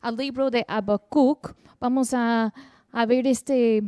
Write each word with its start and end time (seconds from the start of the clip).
Al 0.00 0.16
libro 0.16 0.50
de 0.50 0.64
Habacuc. 0.68 1.54
Vamos 1.80 2.14
a, 2.14 2.52
a 2.92 3.06
ver 3.06 3.26
este, 3.26 3.82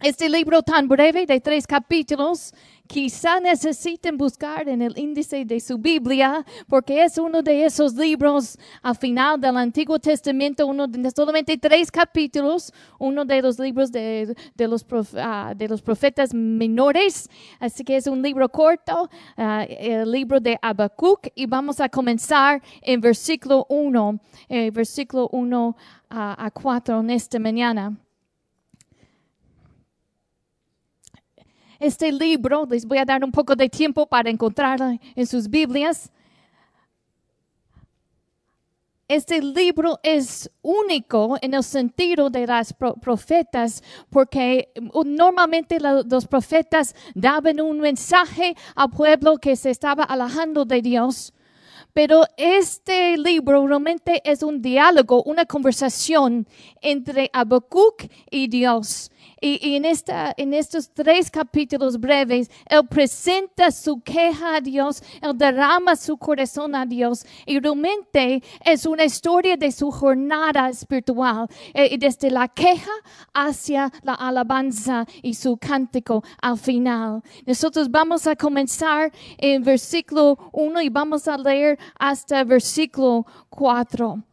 este 0.00 0.28
libro 0.28 0.62
tan 0.62 0.88
breve 0.88 1.26
de 1.26 1.40
tres 1.40 1.66
capítulos. 1.66 2.52
Quizá 2.86 3.40
necesiten 3.40 4.16
buscar 4.16 4.68
en 4.68 4.82
el 4.82 4.96
índice 4.98 5.44
de 5.44 5.60
su 5.60 5.78
Biblia, 5.78 6.44
porque 6.68 7.02
es 7.02 7.18
uno 7.18 7.42
de 7.42 7.64
esos 7.64 7.94
libros 7.94 8.58
al 8.82 8.96
final 8.96 9.40
del 9.40 9.56
Antiguo 9.56 9.98
Testamento, 9.98 10.66
uno 10.66 10.86
de 10.86 11.10
solamente 11.10 11.58
tres 11.58 11.90
capítulos, 11.90 12.72
uno 12.98 13.24
de 13.24 13.42
los 13.42 13.58
libros 13.58 13.90
de, 13.90 14.34
de, 14.54 14.68
los, 14.68 14.84
ah, 15.16 15.52
de 15.56 15.68
los 15.68 15.82
profetas 15.82 16.32
menores. 16.32 17.28
Así 17.58 17.84
que 17.84 17.96
es 17.96 18.06
un 18.06 18.22
libro 18.22 18.48
corto, 18.48 19.10
ah, 19.36 19.64
el 19.68 20.10
libro 20.10 20.40
de 20.40 20.58
Habacuc, 20.62 21.28
y 21.34 21.46
vamos 21.46 21.80
a 21.80 21.88
comenzar 21.88 22.62
en 22.82 23.00
versículo 23.00 23.66
1, 23.68 24.20
eh, 24.48 24.70
versículo 24.70 25.28
1 25.32 25.76
a 26.08 26.50
4 26.52 27.00
en 27.00 27.10
esta 27.10 27.38
mañana. 27.38 28.05
Este 31.78 32.10
libro, 32.10 32.66
les 32.70 32.86
voy 32.86 32.98
a 32.98 33.04
dar 33.04 33.22
un 33.22 33.32
poco 33.32 33.54
de 33.54 33.68
tiempo 33.68 34.06
para 34.06 34.30
encontrarlo 34.30 34.98
en 35.14 35.26
sus 35.26 35.48
Biblias. 35.48 36.10
Este 39.08 39.40
libro 39.40 40.00
es 40.02 40.50
único 40.62 41.36
en 41.40 41.54
el 41.54 41.62
sentido 41.62 42.28
de 42.28 42.44
las 42.44 42.72
profetas, 42.72 43.82
porque 44.10 44.72
normalmente 45.04 45.78
los 45.80 46.26
profetas 46.26 46.94
daban 47.14 47.60
un 47.60 47.78
mensaje 47.78 48.56
al 48.74 48.90
pueblo 48.90 49.36
que 49.36 49.54
se 49.54 49.70
estaba 49.70 50.02
alejando 50.02 50.64
de 50.64 50.82
Dios. 50.82 51.32
Pero 51.92 52.24
este 52.36 53.16
libro 53.16 53.66
realmente 53.66 54.20
es 54.24 54.42
un 54.42 54.60
diálogo, 54.60 55.22
una 55.22 55.46
conversación 55.46 56.46
entre 56.80 57.30
Habacuc 57.32 58.10
y 58.30 58.48
Dios. 58.48 59.10
Y, 59.46 59.76
en, 59.76 59.84
esta, 59.84 60.34
en 60.36 60.52
estos 60.52 60.90
tres 60.90 61.30
capítulos 61.30 62.00
breves, 62.00 62.50
Él 62.68 62.84
presenta 62.88 63.70
su 63.70 64.00
queja 64.00 64.56
a 64.56 64.60
Dios, 64.60 65.00
Él 65.22 65.38
derrama 65.38 65.94
su 65.94 66.16
corazón 66.16 66.74
a 66.74 66.84
Dios. 66.84 67.24
Y 67.46 67.60
realmente 67.60 68.42
es 68.64 68.86
una 68.86 69.04
historia 69.04 69.56
de 69.56 69.70
su 69.70 69.92
jornada 69.92 70.68
espiritual, 70.68 71.46
eh, 71.74 71.96
desde 71.96 72.28
la 72.28 72.48
queja 72.48 72.90
hacia 73.32 73.92
la 74.02 74.14
alabanza 74.14 75.06
y 75.22 75.34
su 75.34 75.56
cántico 75.58 76.24
al 76.42 76.58
final. 76.58 77.22
Nosotros 77.46 77.88
vamos 77.88 78.26
a 78.26 78.34
comenzar 78.34 79.12
en 79.38 79.62
versículo 79.62 80.50
1 80.50 80.80
y 80.82 80.88
vamos 80.88 81.28
a 81.28 81.38
leer 81.38 81.78
hasta 81.96 82.42
versículo 82.42 83.24
4. 83.50 84.24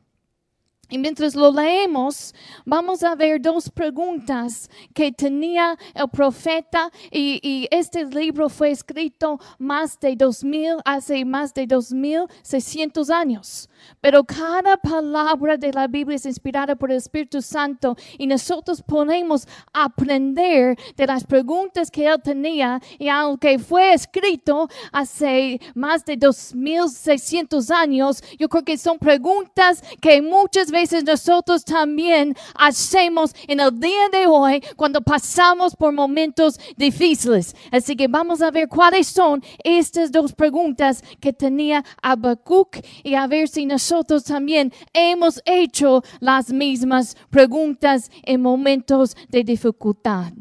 Y 0.89 0.97
mientras 0.97 1.33
lo 1.33 1.51
leemos, 1.51 2.35
vamos 2.65 3.03
a 3.03 3.15
ver 3.15 3.41
dos 3.41 3.69
preguntas 3.69 4.69
que 4.93 5.11
tenía 5.11 5.77
el 5.95 6.09
profeta 6.09 6.91
y, 7.09 7.67
este 7.71 8.05
libro 8.05 8.49
fue 8.49 8.71
escrito 8.71 9.39
más 9.57 9.99
de 9.99 10.15
dos 10.15 10.43
mil, 10.43 10.77
hace 10.85 11.25
más 11.25 11.53
de 11.53 11.65
dos 11.65 11.91
mil 11.91 12.25
seiscientos 12.41 13.09
años. 13.09 13.69
Pero 14.01 14.23
cada 14.23 14.77
palabra 14.77 15.57
de 15.57 15.71
la 15.71 15.87
Biblia 15.87 16.15
es 16.15 16.25
inspirada 16.25 16.75
por 16.75 16.91
el 16.91 16.97
Espíritu 16.97 17.41
Santo 17.41 17.95
y 18.17 18.27
nosotros 18.27 18.81
podemos 18.81 19.47
aprender 19.71 20.77
de 20.95 21.07
las 21.07 21.23
preguntas 21.23 21.89
que 21.89 22.07
él 22.07 22.21
tenía 22.21 22.81
y 22.99 23.07
aunque 23.07 23.59
fue 23.59 23.93
escrito 23.93 24.69
hace 24.91 25.59
más 25.75 26.05
de 26.05 26.17
2600 26.17 27.71
años, 27.71 28.23
yo 28.37 28.49
creo 28.49 28.63
que 28.63 28.77
son 28.77 28.97
preguntas 28.99 29.83
que 30.01 30.21
muchas 30.21 30.71
veces 30.71 31.03
nosotros 31.03 31.63
también 31.63 32.35
hacemos 32.55 33.33
en 33.47 33.59
el 33.59 33.79
día 33.79 34.09
de 34.11 34.27
hoy 34.27 34.63
cuando 34.75 35.01
pasamos 35.01 35.75
por 35.75 35.93
momentos 35.93 36.59
difíciles. 36.77 37.55
Así 37.71 37.95
que 37.95 38.07
vamos 38.07 38.41
a 38.41 38.51
ver 38.51 38.67
cuáles 38.67 39.07
son 39.07 39.43
estas 39.63 40.11
dos 40.11 40.33
preguntas 40.33 41.03
que 41.19 41.33
tenía 41.33 41.83
Habacuc 42.01 42.77
y 43.03 43.15
a 43.15 43.27
ver 43.27 43.47
si 43.47 43.65
nosotros 43.73 44.23
también 44.23 44.71
hemos 44.93 45.41
hecho 45.45 46.03
las 46.19 46.53
mismas 46.53 47.17
preguntas 47.31 48.11
en 48.21 48.39
momentos 48.39 49.17
de 49.29 49.43
dificultad. 49.43 50.31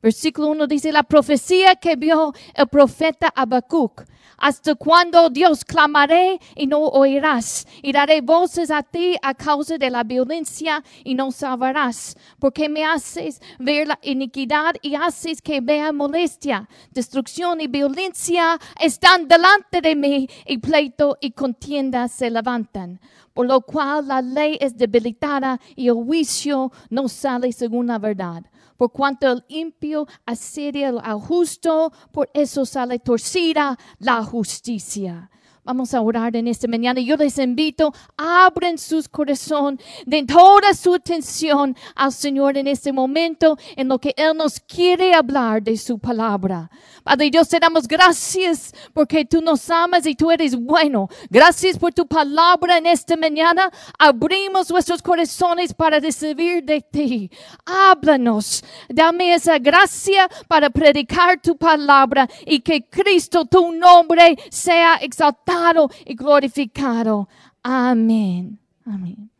Versículo 0.00 0.48
1 0.50 0.68
dice, 0.68 0.92
la 0.92 1.02
profecía 1.02 1.74
que 1.74 1.96
vio 1.96 2.32
el 2.54 2.68
profeta 2.68 3.32
Habacuc. 3.34 4.04
¿Hasta 4.38 4.74
cuándo, 4.74 5.30
Dios, 5.30 5.64
clamaré 5.64 6.38
y 6.54 6.66
no 6.66 6.80
oirás? 6.80 7.66
Y 7.82 7.92
daré 7.92 8.20
voces 8.20 8.70
a 8.70 8.82
ti 8.82 9.16
a 9.22 9.34
causa 9.34 9.78
de 9.78 9.90
la 9.90 10.04
violencia 10.04 10.84
y 11.04 11.14
no 11.14 11.30
salvarás. 11.30 12.16
Porque 12.38 12.68
me 12.68 12.84
haces 12.84 13.40
ver 13.58 13.88
la 13.88 13.98
iniquidad 14.02 14.74
y 14.82 14.94
haces 14.94 15.40
que 15.40 15.60
vea 15.60 15.92
molestia. 15.92 16.68
Destrucción 16.90 17.60
y 17.60 17.66
violencia 17.66 18.58
están 18.78 19.26
delante 19.26 19.80
de 19.80 19.96
mí 19.96 20.28
y 20.46 20.58
pleito 20.58 21.16
y 21.20 21.30
contienda 21.30 22.08
se 22.08 22.30
levantan. 22.30 23.00
Por 23.32 23.46
lo 23.46 23.62
cual 23.62 24.08
la 24.08 24.20
ley 24.20 24.58
es 24.60 24.76
debilitada 24.76 25.60
y 25.74 25.88
el 25.88 25.94
juicio 25.94 26.72
no 26.90 27.08
sale 27.08 27.52
según 27.52 27.86
la 27.86 27.98
verdad 27.98 28.44
por 28.76 28.92
cuanto 28.92 29.30
el 29.30 29.44
impío 29.48 30.06
asedia 30.24 30.88
al 30.88 31.20
justo, 31.20 31.92
por 32.12 32.30
eso 32.34 32.64
sale 32.64 32.98
torcida 32.98 33.78
la 33.98 34.22
justicia. 34.22 35.30
Vamos 35.66 35.94
a 35.94 36.00
orar 36.00 36.36
en 36.36 36.46
esta 36.46 36.68
mañana. 36.68 37.00
Yo 37.00 37.16
les 37.16 37.38
invito, 37.38 37.92
abren 38.16 38.78
sus 38.78 39.08
corazones, 39.08 39.84
den 40.06 40.24
toda 40.24 40.72
su 40.74 40.94
atención 40.94 41.74
al 41.96 42.12
Señor 42.12 42.56
en 42.56 42.68
este 42.68 42.92
momento, 42.92 43.58
en 43.74 43.88
lo 43.88 43.98
que 43.98 44.14
Él 44.16 44.36
nos 44.36 44.60
quiere 44.60 45.12
hablar 45.12 45.60
de 45.64 45.76
su 45.76 45.98
palabra. 45.98 46.70
Padre 47.02 47.30
Dios, 47.30 47.48
te 47.48 47.58
damos 47.58 47.88
gracias 47.88 48.72
porque 48.92 49.24
tú 49.24 49.40
nos 49.40 49.68
amas 49.68 50.06
y 50.06 50.14
tú 50.14 50.30
eres 50.30 50.54
bueno. 50.54 51.08
Gracias 51.30 51.76
por 51.76 51.92
tu 51.92 52.06
palabra 52.06 52.78
en 52.78 52.86
esta 52.86 53.16
mañana. 53.16 53.68
Abrimos 53.98 54.70
nuestros 54.70 55.02
corazones 55.02 55.74
para 55.74 55.98
recibir 55.98 56.62
de 56.62 56.80
ti. 56.80 57.28
Háblanos. 57.64 58.62
Dame 58.88 59.34
esa 59.34 59.58
gracia 59.58 60.28
para 60.46 60.70
predicar 60.70 61.40
tu 61.40 61.56
palabra 61.56 62.28
y 62.44 62.60
que 62.60 62.84
Cristo, 62.88 63.46
tu 63.46 63.72
nombre, 63.72 64.38
sea 64.48 64.94
exaltado 65.02 65.55
y 66.04 66.14
glorificado. 66.14 67.28
Amén. 67.62 68.58
Amén. 68.84 69.30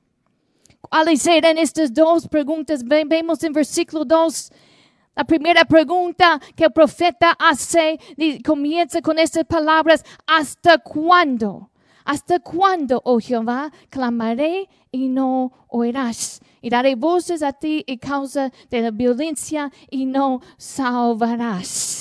¿Cuáles 0.81 1.27
eran 1.27 1.59
estas 1.59 1.93
dos 1.93 2.29
preguntas? 2.29 2.83
Vemos 2.85 3.43
en 3.43 3.53
versículo 3.53 4.05
2. 4.05 4.53
La 5.17 5.25
primera 5.25 5.65
pregunta 5.65 6.41
que 6.55 6.65
el 6.65 6.73
profeta 6.73 7.37
hace 7.39 7.99
comienza 8.45 9.01
con 9.01 9.19
estas 9.19 9.45
palabras, 9.45 10.05
¿hasta 10.27 10.79
cuándo? 10.79 11.71
¿Hasta 12.05 12.39
cuándo, 12.39 13.01
oh 13.05 13.19
Jehová, 13.19 13.73
clamaré 13.89 14.69
y 14.93 15.09
no 15.09 15.53
oirás? 15.69 16.41
Y 16.61 16.71
daré 16.71 16.95
voces 16.95 17.43
a 17.43 17.53
ti 17.53 17.83
y 17.87 17.99
causa 17.99 18.53
de 18.71 18.81
la 18.81 18.91
violencia 18.91 19.73
y 19.91 20.07
no 20.07 20.41
salvarás. 20.57 21.96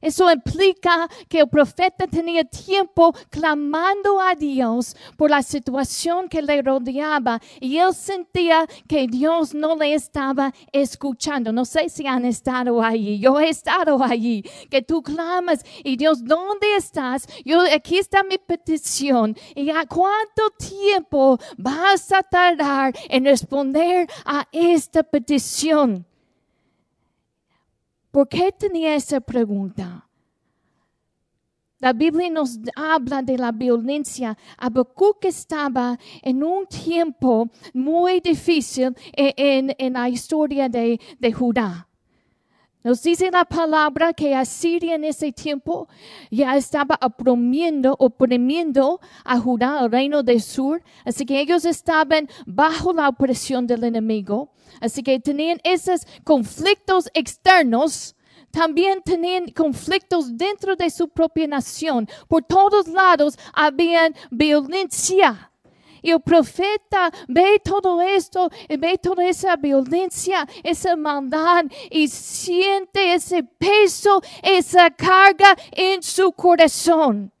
Eso 0.00 0.30
implica 0.32 1.08
que 1.28 1.40
el 1.40 1.48
profeta 1.48 2.06
tenía 2.06 2.44
tiempo 2.44 3.12
clamando 3.28 4.20
a 4.20 4.34
Dios 4.34 4.96
por 5.16 5.30
la 5.30 5.42
situación 5.42 6.28
que 6.28 6.40
le 6.40 6.62
rodeaba 6.62 7.40
y 7.60 7.76
él 7.76 7.94
sentía 7.94 8.66
que 8.88 9.06
Dios 9.06 9.54
no 9.54 9.76
le 9.76 9.94
estaba 9.94 10.54
escuchando. 10.72 11.52
No 11.52 11.64
sé 11.64 11.88
si 11.90 12.06
han 12.06 12.24
estado 12.24 12.82
allí. 12.82 13.18
Yo 13.18 13.38
he 13.38 13.50
estado 13.50 14.02
allí. 14.02 14.42
Que 14.70 14.80
tú 14.80 15.02
clamas 15.02 15.64
y 15.84 15.96
Dios, 15.96 16.24
¿dónde 16.24 16.76
estás? 16.76 17.26
Yo 17.44 17.60
aquí 17.60 17.98
está 17.98 18.22
mi 18.22 18.38
petición. 18.38 19.36
¿Y 19.54 19.68
a 19.70 19.84
cuánto 19.86 20.50
tiempo 20.58 21.38
vas 21.58 22.10
a 22.12 22.22
tardar 22.22 22.94
en 23.08 23.24
responder 23.24 24.08
a 24.24 24.46
esta 24.52 25.02
petición? 25.02 26.06
¿Por 28.10 28.28
qué 28.28 28.52
tenía 28.52 28.94
esa 28.94 29.20
pregunta? 29.20 30.06
La 31.78 31.94
Biblia 31.94 32.28
nos 32.28 32.58
habla 32.76 33.22
de 33.22 33.38
la 33.38 33.52
violencia. 33.52 34.36
Habacuc 34.58 35.24
estaba 35.24 35.98
en 36.20 36.42
un 36.44 36.66
tiempo 36.66 37.48
muy 37.72 38.20
difícil 38.20 38.94
en, 39.14 39.92
la 39.92 40.08
historia 40.10 40.68
de, 40.68 41.00
de, 41.18 41.32
Judá. 41.32 41.89
Nos 42.82 43.02
dice 43.02 43.30
la 43.30 43.44
palabra 43.44 44.14
que 44.14 44.34
Asiria 44.34 44.94
en 44.94 45.04
ese 45.04 45.32
tiempo 45.32 45.86
ya 46.30 46.56
estaba 46.56 46.98
oprimiendo, 47.02 47.94
oprimiendo 47.98 49.00
a 49.22 49.38
Judá, 49.38 49.80
el 49.84 49.90
reino 49.90 50.22
del 50.22 50.40
sur. 50.40 50.82
Así 51.04 51.26
que 51.26 51.40
ellos 51.40 51.66
estaban 51.66 52.28
bajo 52.46 52.94
la 52.94 53.10
opresión 53.10 53.66
del 53.66 53.84
enemigo. 53.84 54.50
Así 54.80 55.02
que 55.02 55.20
tenían 55.20 55.60
esos 55.62 56.06
conflictos 56.24 57.10
externos. 57.12 58.16
También 58.50 59.02
tenían 59.02 59.50
conflictos 59.50 60.38
dentro 60.38 60.74
de 60.74 60.88
su 60.88 61.08
propia 61.08 61.46
nación. 61.46 62.08
Por 62.28 62.44
todos 62.44 62.88
lados 62.88 63.38
había 63.52 64.10
violencia. 64.30 65.49
Y 66.02 66.10
el 66.10 66.20
profeta 66.20 67.10
ve 67.28 67.60
todo 67.64 68.00
esto, 68.00 68.50
ve 68.68 68.98
toda 68.98 69.24
esa 69.24 69.56
violencia, 69.56 70.46
esa 70.62 70.96
maldad 70.96 71.64
y 71.90 72.08
siente 72.08 73.14
ese 73.14 73.42
peso, 73.42 74.22
esa 74.42 74.90
carga 74.90 75.56
en 75.72 76.02
su 76.02 76.32
corazón. 76.32 77.32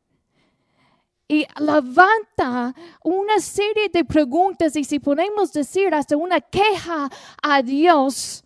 Y 1.28 1.46
levanta 1.60 2.74
una 3.04 3.38
serie 3.38 3.88
de 3.88 4.04
preguntas 4.04 4.74
y 4.74 4.82
si 4.82 4.98
podemos 4.98 5.52
decir 5.52 5.94
hasta 5.94 6.16
una 6.16 6.40
queja 6.40 7.08
a 7.40 7.62
Dios, 7.62 8.44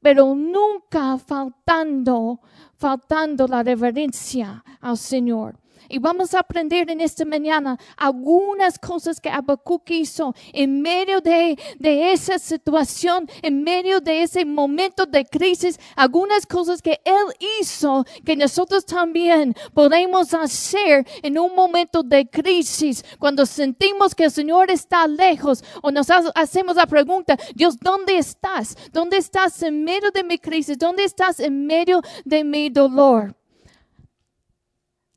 pero 0.00 0.34
nunca 0.34 1.18
faltando, 1.18 2.40
faltando 2.76 3.46
la 3.46 3.62
reverencia 3.62 4.64
al 4.80 4.96
Señor. 4.96 5.58
Y 5.88 5.98
vamos 5.98 6.34
a 6.34 6.40
aprender 6.40 6.90
en 6.90 7.00
esta 7.00 7.24
mañana 7.24 7.78
algunas 7.96 8.78
cosas 8.78 9.20
que 9.20 9.28
Habacuc 9.28 9.90
hizo 9.90 10.34
en 10.52 10.82
medio 10.82 11.20
de, 11.20 11.58
de, 11.78 12.12
esa 12.12 12.38
situación, 12.38 13.28
en 13.42 13.62
medio 13.62 14.00
de 14.00 14.22
ese 14.22 14.44
momento 14.44 15.06
de 15.06 15.24
crisis, 15.24 15.78
algunas 15.94 16.46
cosas 16.46 16.82
que 16.82 17.00
él 17.04 17.34
hizo 17.60 18.04
que 18.24 18.36
nosotros 18.36 18.84
también 18.84 19.54
podemos 19.74 20.34
hacer 20.34 21.06
en 21.22 21.38
un 21.38 21.54
momento 21.54 22.02
de 22.02 22.28
crisis, 22.28 23.04
cuando 23.18 23.46
sentimos 23.46 24.14
que 24.14 24.24
el 24.24 24.30
Señor 24.30 24.70
está 24.70 25.06
lejos 25.06 25.62
o 25.82 25.90
nos 25.90 26.08
hacemos 26.34 26.76
la 26.76 26.86
pregunta, 26.86 27.36
Dios, 27.54 27.78
¿dónde 27.78 28.18
estás? 28.18 28.76
¿Dónde 28.92 29.18
estás 29.18 29.62
en 29.62 29.84
medio 29.84 30.10
de 30.10 30.24
mi 30.24 30.38
crisis? 30.38 30.78
¿Dónde 30.78 31.04
estás 31.04 31.40
en 31.40 31.66
medio 31.66 32.02
de 32.24 32.44
mi 32.44 32.70
dolor? 32.70 33.34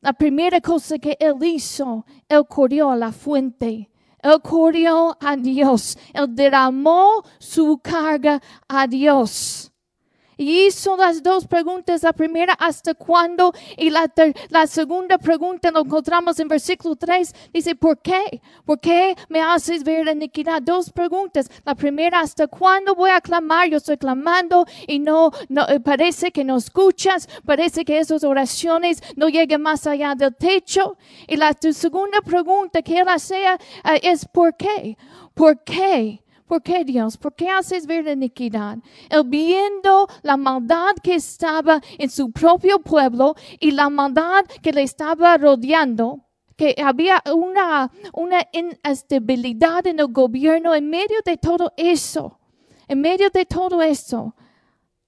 La 0.02 0.14
primera 0.14 0.62
cosa 0.62 0.98
que 0.98 1.18
él 1.20 1.36
hizo, 1.44 2.06
él 2.30 2.46
corrió 2.48 2.92
a 2.92 2.96
la 2.96 3.12
fuente. 3.12 3.90
Él 4.22 4.42
corrió 4.42 5.18
a 5.20 5.36
Dios. 5.36 5.98
Él 6.14 6.36
derramó 6.36 7.24
su 7.38 7.80
carga 7.80 8.42
a 8.68 8.88
Dios. 8.88 9.72
Y 10.40 10.68
hizo 10.68 10.96
las 10.96 11.22
dos 11.22 11.46
preguntas, 11.46 12.02
la 12.02 12.14
primera, 12.14 12.54
¿hasta 12.54 12.94
cuándo? 12.94 13.52
Y 13.76 13.90
la, 13.90 14.08
segunda 14.68 15.18
pregunta 15.18 15.70
lo 15.70 15.82
encontramos 15.82 16.40
en 16.40 16.48
versículo 16.48 16.96
3, 16.96 17.36
dice, 17.52 17.76
¿por 17.76 18.02
qué? 18.02 18.40
¿Por 18.64 18.80
qué 18.80 19.18
me 19.28 19.42
haces 19.42 19.84
ver 19.84 20.06
la 20.06 20.14
iniquidad? 20.14 20.62
Dos 20.62 20.92
preguntas. 20.92 21.52
La 21.66 21.76
primera, 21.76 22.22
¿hasta 22.22 22.48
cuándo 22.48 22.96
voy 22.96 23.10
a 23.10 23.20
clamar? 23.20 23.68
Yo 23.68 23.76
estoy 23.76 23.98
clamando 23.98 24.66
y 24.88 25.00
no, 25.00 25.30
eh, 25.50 25.82
parece 25.82 26.32
que 26.32 26.46
no 26.46 26.56
escuchas, 26.56 27.28
parece 27.44 27.84
que 27.84 28.00
esas 28.00 28.24
oraciones 28.24 29.04
no 29.18 29.28
llegan 29.28 29.62
más 29.62 29.86
allá 29.88 30.16
del 30.16 30.34
techo. 30.34 30.96
Y 31.28 31.36
la 31.36 31.52
segunda 31.60 32.22
pregunta 32.22 32.82
que 32.82 32.98
él 32.98 33.10
hace 33.10 33.44
eh, 33.46 33.58
es, 34.04 34.26
¿por 34.26 34.56
qué? 34.56 34.96
¿Por 35.34 35.62
qué? 35.66 36.24
¿Por 36.50 36.64
qué 36.64 36.84
Dios? 36.84 37.16
¿Por 37.16 37.36
qué 37.36 37.48
haces 37.48 37.86
ver 37.86 38.06
la 38.06 38.14
iniquidad? 38.14 38.80
Él 39.08 39.24
viendo 39.28 40.08
la 40.24 40.36
maldad 40.36 40.96
que 41.04 41.14
estaba 41.14 41.80
en 42.00 42.10
su 42.10 42.32
propio 42.32 42.80
pueblo 42.80 43.36
y 43.60 43.70
la 43.70 43.88
maldad 43.92 44.46
que 44.64 44.74
le 44.74 44.82
estaba 44.82 45.38
rodeando, 45.38 46.26
que 46.56 46.74
había 46.84 47.22
una, 47.32 47.92
una 48.14 48.40
inestabilidad 48.52 49.86
en 49.86 50.00
el 50.00 50.08
gobierno 50.08 50.74
en 50.74 50.90
medio 50.90 51.18
de 51.24 51.38
todo 51.38 51.72
eso. 51.78 52.40
En 52.88 53.00
medio 53.00 53.30
de 53.30 53.46
todo 53.46 53.84
eso, 53.84 54.34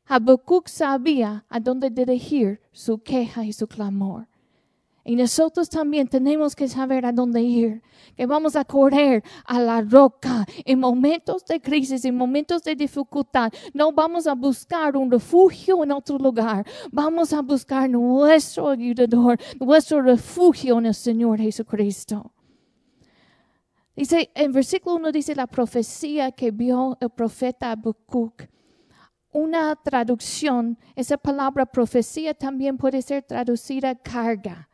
Habacuc 0.05 0.67
sabía 0.67 1.43
a 1.49 1.59
dónde 1.59 1.89
dirigir 1.89 2.61
su 2.71 3.01
queja 3.01 3.45
y 3.45 3.53
su 3.53 3.67
clamor. 3.67 4.27
Y 5.03 5.15
nosotros 5.15 5.69
también 5.69 6.07
tenemos 6.07 6.55
que 6.55 6.67
saber 6.67 7.05
a 7.05 7.11
dónde 7.11 7.41
ir, 7.41 7.81
que 8.15 8.25
vamos 8.25 8.55
a 8.55 8.63
correr 8.63 9.23
a 9.45 9.59
la 9.59 9.81
roca 9.81 10.45
en 10.63 10.79
momentos 10.79 11.43
de 11.45 11.59
crisis, 11.59 12.05
en 12.05 12.15
momentos 12.15 12.63
de 12.63 12.75
dificultad. 12.75 13.51
No 13.73 13.91
vamos 13.91 14.27
a 14.27 14.35
buscar 14.35 14.95
un 14.95 15.09
refugio 15.09 15.83
en 15.83 15.91
otro 15.91 16.17
lugar, 16.19 16.65
vamos 16.91 17.33
a 17.33 17.41
buscar 17.41 17.89
nuestro 17.89 18.69
ayudador, 18.69 19.39
nuestro 19.59 20.01
refugio 20.01 20.77
en 20.77 20.85
el 20.87 20.95
Señor 20.95 21.39
Jesucristo. 21.39 22.31
Dice, 23.95 24.31
en 24.35 24.51
versículo 24.51 24.95
1 24.97 25.11
dice 25.11 25.35
la 25.35 25.47
profecía 25.47 26.31
que 26.31 26.51
vio 26.51 26.97
el 27.01 27.09
profeta 27.09 27.71
Habacuc 27.71 28.49
una 29.31 29.75
traducción, 29.77 30.77
esa 30.95 31.17
palabra 31.17 31.65
profecía 31.65 32.33
también 32.33 32.77
puede 32.77 33.01
ser 33.01 33.23
traducida 33.23 33.95
carga. 33.95 34.67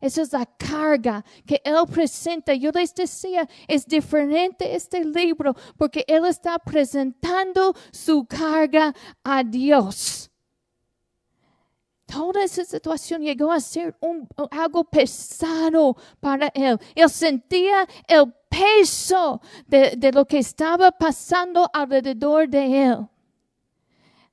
Esa 0.00 0.22
es 0.22 0.32
la 0.32 0.46
carga 0.46 1.24
que 1.46 1.60
Él 1.62 1.84
presenta. 1.90 2.54
Yo 2.54 2.70
les 2.70 2.94
decía, 2.94 3.46
es 3.68 3.86
diferente 3.86 4.74
este 4.74 5.04
libro 5.04 5.54
porque 5.76 6.04
Él 6.08 6.24
está 6.26 6.58
presentando 6.58 7.74
su 7.92 8.24
carga 8.24 8.94
a 9.22 9.44
Dios. 9.44 10.30
Toda 12.06 12.42
esa 12.42 12.64
situación 12.64 13.22
llegó 13.22 13.52
a 13.52 13.60
ser 13.60 13.96
algo 14.50 14.84
pesado 14.84 15.96
para 16.18 16.48
Él. 16.54 16.78
Él 16.94 17.10
sentía 17.10 17.86
el 18.08 18.32
peso 18.48 19.40
de, 19.66 19.94
de 19.96 20.10
lo 20.10 20.24
que 20.24 20.38
estaba 20.38 20.90
pasando 20.90 21.68
alrededor 21.72 22.48
de 22.48 22.86
Él. 22.86 23.08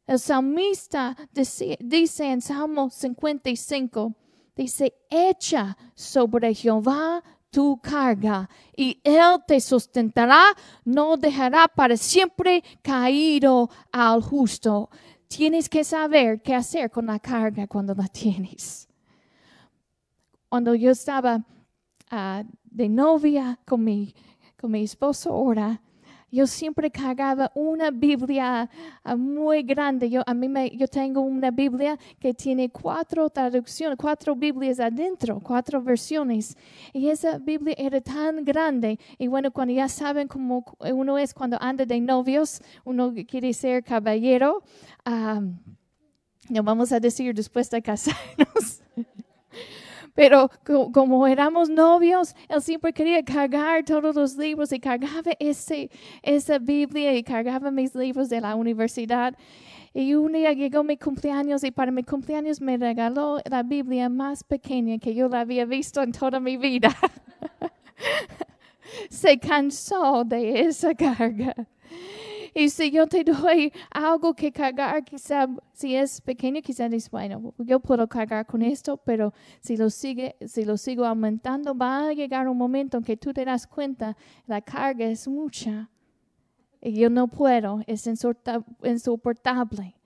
El 0.07 0.17
salmista 0.17 1.15
dice, 1.33 1.77
dice 1.81 2.31
en 2.31 2.41
Salmo 2.41 2.89
55, 2.89 4.15
Dice, 4.57 4.91
echa 5.07 5.77
sobre 5.93 6.51
Jehová 6.55 7.23
tu 7.51 7.79
carga 7.79 8.49
y 8.75 8.99
él 9.03 9.21
te 9.45 9.61
sustentará, 9.61 10.43
no 10.83 11.15
dejará 11.15 11.67
para 11.67 11.95
siempre 11.95 12.63
caído 12.81 13.69
al 13.91 14.23
justo. 14.23 14.89
Tienes 15.27 15.69
que 15.69 15.83
saber 15.83 16.41
qué 16.41 16.55
hacer 16.55 16.89
con 16.89 17.05
la 17.05 17.19
carga 17.19 17.67
cuando 17.67 17.93
la 17.93 18.07
tienes. 18.07 18.89
Cuando 20.49 20.73
yo 20.73 20.89
estaba 20.89 21.45
ah, 22.09 22.43
de 22.63 22.89
novia 22.89 23.59
con 23.63 23.83
mi, 23.83 24.15
con 24.59 24.71
mi 24.71 24.83
esposo 24.83 25.33
ahora, 25.33 25.81
yo 26.29 26.45
siempre 26.45 26.91
cargaba 26.91 27.51
una 27.55 27.89
Biblia 27.89 28.69
ah, 29.03 29.15
muy 29.15 29.63
grande. 29.63 30.09
Yo, 30.09 30.23
a 30.25 30.33
mí 30.33 30.49
me, 30.49 30.69
yo 30.71 30.87
tengo 30.87 31.21
una 31.21 31.51
Biblia 31.51 31.97
que 32.19 32.33
tiene 32.33 32.69
cuatro 32.69 33.29
traducciones, 33.29 33.97
cuatro 33.97 34.35
Biblias 34.35 34.79
adentro, 34.79 35.39
cuatro 35.41 35.81
versiones. 35.81 36.57
Y 36.91 37.09
esa 37.09 37.37
Biblia 37.37 37.75
era 37.77 38.01
tan 38.01 38.43
grande. 38.43 38.99
Y 39.17 39.27
bueno, 39.27 39.51
cuando 39.51 39.73
ya 39.73 39.87
saben 39.87 40.27
cómo 40.27 40.65
uno 40.79 41.17
es 41.17 41.33
cuando 41.33 41.57
anda 41.61 41.85
de 41.85 41.99
novios, 42.01 42.61
uno 42.83 43.13
quiere 43.27 43.53
ser 43.53 43.83
caballero. 43.83 44.61
no 45.05 46.63
vamos 46.63 46.91
a 46.91 46.99
decir 46.99 47.33
después 47.33 47.69
de 47.69 47.81
casarnos. 47.81 48.81
Pero 50.17 50.49
como 50.91 51.27
éramos 51.27 51.69
novios, 51.69 52.35
él 52.49 52.59
siempre 52.63 52.91
quería 52.91 53.21
cargar 53.23 53.85
todos 53.85 54.15
los 54.15 54.35
libros 54.35 54.71
y 54.71 54.79
cargaba 54.79 55.31
ese, 55.37 55.91
esa 56.23 56.57
Biblia 56.57 57.15
y 57.15 57.21
cargaba 57.21 57.69
mis 57.69 57.93
libros 57.93 58.27
de 58.27 58.41
la 58.41 58.55
universidad. 58.55 59.35
Y 59.93 60.15
un 60.15 60.31
día 60.33 60.53
llegó 60.53 60.83
mi 60.83 60.97
cumpleaños 60.97 61.63
y 61.63 61.69
para 61.69 61.91
mi 61.91 62.01
cumpleaños 62.01 62.59
me 62.61 62.77
regaló 62.77 63.37
la 63.47 63.61
Biblia 63.61 64.09
más 64.09 64.43
pequeña 64.43 64.97
que 64.97 65.13
yo 65.13 65.29
la 65.29 65.41
había 65.41 65.65
visto 65.65 66.01
en 66.01 66.11
toda 66.13 66.39
mi 66.39 66.57
vida. 66.57 66.89
Se 69.11 69.37
cansó 69.37 70.23
de 70.23 70.61
esa 70.61 70.95
carga. 70.95 71.53
Y 72.57 72.71
si 72.71 72.89
yo 72.89 73.05
te 73.05 73.23
doy 73.23 73.71
algo 73.91 74.33
que 74.33 74.51
cargar, 74.51 75.03
quizá 75.03 75.47
si 75.73 75.95
es 75.95 76.19
pequeño, 76.19 76.59
quizá 76.63 76.89
dices, 76.89 77.11
bueno, 77.11 77.53
yo 77.59 77.79
puedo 77.79 78.07
cargar 78.07 78.47
con 78.47 78.63
esto, 78.63 78.97
pero 78.97 79.31
si 79.61 79.77
lo, 79.77 79.91
sigue, 79.91 80.35
si 80.43 80.65
lo 80.65 80.75
sigo 80.75 81.05
aumentando, 81.05 81.77
va 81.77 82.07
a 82.07 82.13
llegar 82.13 82.47
un 82.47 82.57
momento 82.57 82.97
en 82.97 83.03
que 83.03 83.15
tú 83.15 83.31
te 83.31 83.45
das 83.45 83.67
cuenta, 83.67 84.17
la 84.47 84.59
carga 84.59 85.05
es 85.05 85.27
mucha. 85.27 85.91
Y 86.81 86.93
yo 86.93 87.11
no 87.11 87.27
puedo, 87.27 87.81
es 87.85 88.07
insoportable. 88.07 89.96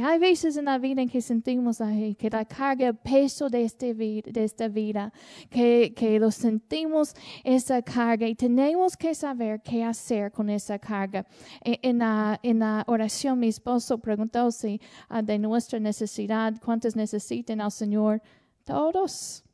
Hay 0.00 0.18
veces 0.18 0.56
en 0.56 0.66
la 0.66 0.78
vida 0.78 1.02
en 1.02 1.08
que 1.08 1.20
sentimos 1.20 1.80
ahí, 1.80 2.14
que 2.14 2.30
la 2.30 2.44
carga, 2.44 2.88
el 2.88 2.96
peso 2.96 3.48
de, 3.48 3.64
este 3.64 3.94
de 3.94 4.44
esta 4.44 4.68
vida, 4.68 5.12
que, 5.50 5.92
que 5.96 6.18
lo 6.18 6.30
sentimos 6.30 7.14
esa 7.44 7.82
carga 7.82 8.26
y 8.26 8.34
tenemos 8.34 8.96
que 8.96 9.14
saber 9.14 9.60
qué 9.62 9.82
hacer 9.84 10.30
con 10.32 10.50
esa 10.50 10.78
carga. 10.78 11.26
E, 11.64 11.78
en, 11.82 11.98
la, 11.98 12.38
en 12.42 12.58
la 12.60 12.84
oración 12.86 13.38
mi 13.38 13.48
esposo 13.48 13.98
preguntó 13.98 14.50
si 14.50 14.80
uh, 15.10 15.22
de 15.22 15.38
nuestra 15.38 15.78
necesidad, 15.80 16.54
cuántos 16.64 16.96
necesitan 16.96 17.60
al 17.60 17.72
Señor. 17.72 18.22
Todos. 18.64 19.47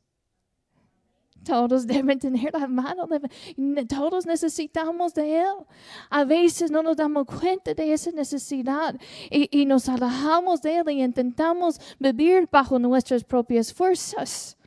Todos 1.45 1.85
deben 1.93 2.19
tener 2.19 2.51
la 2.53 2.67
mano, 2.67 3.07
todos 3.87 4.25
necesitamos 4.25 5.13
de 5.13 5.39
Él. 5.39 5.55
A 6.09 6.23
veces 6.25 6.71
no 6.71 6.81
nos 6.83 6.97
damos 6.97 7.25
cuenta 7.25 7.73
de 7.73 7.93
esa 7.93 8.11
necesidad 8.11 8.95
y, 9.29 9.65
nos 9.65 9.87
alejamos 9.89 10.61
de 10.61 10.77
Él 10.77 10.89
y 10.89 11.03
intentamos 11.03 11.79
vivir 11.99 12.47
bajo 12.51 12.79
nuestras 12.79 13.23
propias 13.23 13.73
fuerzas, 13.73 14.57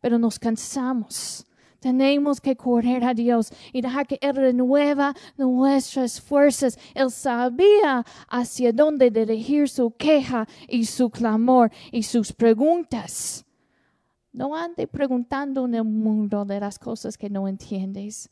pero 0.00 0.18
nos 0.18 0.38
cansamos 0.38 1.44
Tenemos 1.84 2.40
que 2.40 2.56
correr 2.56 3.04
a 3.04 3.12
Dios 3.12 3.52
y 3.70 3.82
dejar 3.82 4.06
que 4.06 4.18
Él 4.22 4.36
renueva 4.36 5.14
nuestras 5.36 6.18
fuerzas. 6.18 6.78
Él 6.94 7.10
sabía 7.10 8.06
hacia 8.26 8.72
dónde 8.72 9.10
dirigir 9.10 9.68
su 9.68 9.90
queja 9.90 10.48
y 10.66 10.86
su 10.86 11.10
clamor 11.10 11.70
y 11.92 12.04
sus 12.04 12.32
preguntas. 12.32 13.43
No 14.34 14.54
ande 14.54 14.86
preguntando 14.86 15.64
en 15.64 15.74
el 15.76 15.84
mundo 15.84 16.44
de 16.44 16.60
las 16.60 16.78
cosas 16.78 17.16
que 17.16 17.30
no 17.30 17.48
entiendes. 17.48 18.28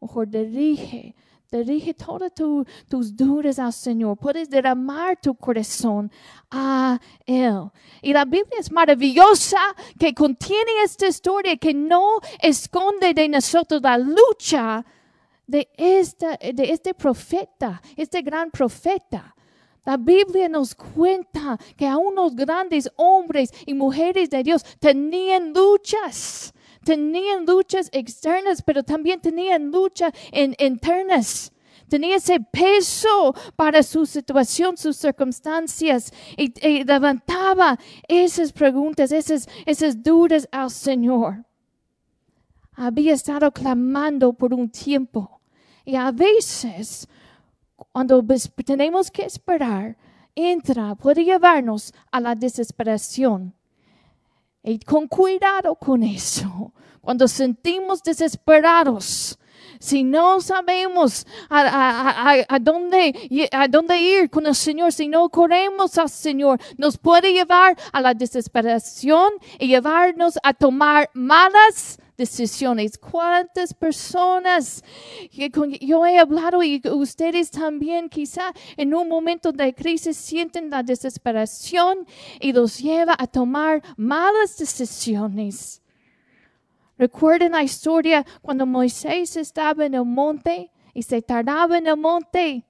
Mejor 0.00 0.28
dirige 0.28 1.16
Dirige 1.50 1.94
todas 1.94 2.32
tus 2.34 3.16
dudas 3.16 3.58
al 3.60 3.72
Señor. 3.72 4.16
Puedes 4.16 4.50
derramar 4.50 5.16
tu 5.20 5.34
corazón 5.34 6.10
a 6.50 6.98
Él. 7.24 7.70
Y 8.02 8.12
la 8.12 8.24
Biblia 8.24 8.58
es 8.58 8.72
maravillosa 8.72 9.58
que 9.98 10.12
contiene 10.12 10.82
esta 10.82 11.06
historia 11.06 11.56
que 11.56 11.72
no 11.72 12.18
esconde 12.40 13.14
de 13.14 13.28
nosotros 13.28 13.80
la 13.80 13.96
lucha 13.96 14.84
de, 15.46 15.68
esta, 15.76 16.36
de 16.36 16.72
este 16.72 16.94
profeta, 16.94 17.80
este 17.94 18.22
gran 18.22 18.50
profeta. 18.50 19.35
La 19.86 19.96
Biblia 19.96 20.48
nos 20.48 20.74
cuenta 20.74 21.56
que 21.76 21.86
aún 21.86 22.14
los 22.14 22.36
grandes 22.36 22.90
hombres 22.96 23.50
y 23.64 23.72
mujeres 23.72 24.28
de 24.28 24.42
Dios 24.42 24.62
tenían 24.78 25.54
luchas 25.54 26.52
tenían 26.86 27.44
luchas 27.44 27.90
externas, 27.92 28.62
pero 28.62 28.84
también 28.84 29.20
tenían 29.20 29.72
luchas 29.72 30.12
internas. 30.32 31.52
Tenía 31.88 32.16
ese 32.16 32.38
peso 32.40 33.34
para 33.56 33.82
su 33.82 34.06
situación, 34.06 34.76
sus 34.76 34.96
circunstancias, 34.96 36.12
y, 36.36 36.84
levantaba 36.84 37.78
esas 38.08 38.52
preguntas, 38.52 39.10
esas, 39.12 39.48
esas 39.66 40.00
dudas 40.02 40.48
al 40.52 40.70
Señor. 40.70 41.44
Había 42.72 43.14
estado 43.14 43.50
clamando 43.52 44.32
por 44.32 44.54
un 44.54 44.70
tiempo. 44.70 45.40
Y 45.84 45.96
a 45.96 46.10
veces, 46.12 47.08
cuando 47.92 48.24
tenemos 48.64 49.10
que 49.10 49.24
esperar, 49.24 49.96
entra, 50.34 50.94
puede 50.94 51.24
llevarnos 51.24 51.92
a 52.10 52.20
la 52.20 52.34
desesperación. 52.34 53.54
Y 54.62 54.78
con 54.80 55.06
cuidado 55.06 55.76
con 55.76 56.02
eso. 56.02 56.72
Cuando 57.00 57.28
sentimos 57.28 58.02
desesperados, 58.02 59.38
si 59.78 60.02
no 60.02 60.40
sabemos 60.40 61.26
a, 61.48 62.58
dónde, 62.60 63.48
a 63.52 63.68
dónde 63.68 63.98
ir 63.98 64.30
con 64.30 64.46
el 64.46 64.54
Señor, 64.54 64.92
si 64.92 65.06
no 65.06 65.28
corremos 65.28 65.96
al 65.98 66.08
Señor, 66.08 66.60
nos 66.76 66.98
puede 66.98 67.32
llevar 67.32 67.76
a 67.92 68.00
la 68.00 68.14
desesperación 68.14 69.32
y 69.58 69.68
llevarnos 69.68 70.38
a 70.42 70.52
tomar 70.54 71.10
malas 71.14 72.00
decisiones. 72.16 72.98
¿Cuántas 72.98 73.74
personas 73.74 74.82
yo 75.80 76.06
he 76.06 76.18
hablado 76.18 76.62
y 76.62 76.80
ustedes 76.84 77.50
también 77.50 78.08
quizá 78.08 78.52
en 78.76 78.94
un 78.94 79.08
momento 79.08 79.52
de 79.52 79.74
crisis 79.74 80.16
sienten 80.16 80.70
la 80.70 80.82
desesperación 80.82 82.06
y 82.40 82.52
los 82.52 82.78
lleva 82.78 83.14
a 83.18 83.26
tomar 83.26 83.82
malas 83.96 84.56
decisiones? 84.56 85.82
Recuerden 86.98 87.52
la 87.52 87.62
historia 87.62 88.24
cuando 88.40 88.64
Moisés 88.64 89.36
estaba 89.36 89.84
en 89.84 89.94
el 89.94 90.04
monte 90.04 90.70
y 90.94 91.02
se 91.02 91.20
tardaba 91.20 91.76
en 91.76 91.86
el 91.86 91.96
monte 91.96 92.64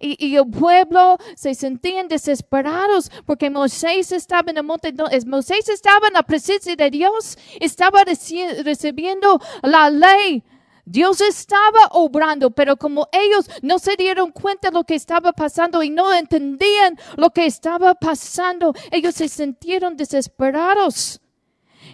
y, 0.00 0.36
el 0.36 0.48
pueblo 0.48 1.18
se 1.36 1.54
sentían 1.54 2.08
desesperados 2.08 3.10
porque 3.26 3.50
Moisés 3.50 4.12
estaba 4.12 4.50
en 4.50 4.58
el 4.58 4.64
monte. 4.64 4.94
Moisés 5.26 5.68
estaba 5.68 6.08
en 6.08 6.14
la 6.14 6.22
presencia 6.22 6.76
de 6.76 6.90
Dios, 6.90 7.36
estaba 7.60 8.04
recibiendo 8.04 9.40
la 9.62 9.90
ley. 9.90 10.44
Dios 10.84 11.20
estaba 11.20 11.80
obrando, 11.90 12.50
pero 12.50 12.76
como 12.78 13.08
ellos 13.12 13.50
no 13.60 13.78
se 13.78 13.94
dieron 13.96 14.32
cuenta 14.32 14.70
de 14.70 14.74
lo 14.74 14.84
que 14.84 14.94
estaba 14.94 15.32
pasando 15.32 15.82
y 15.82 15.90
no 15.90 16.14
entendían 16.14 16.98
lo 17.16 17.28
que 17.30 17.44
estaba 17.44 17.94
pasando, 17.94 18.72
ellos 18.90 19.14
se 19.14 19.28
sintieron 19.28 19.98
desesperados. 19.98 21.20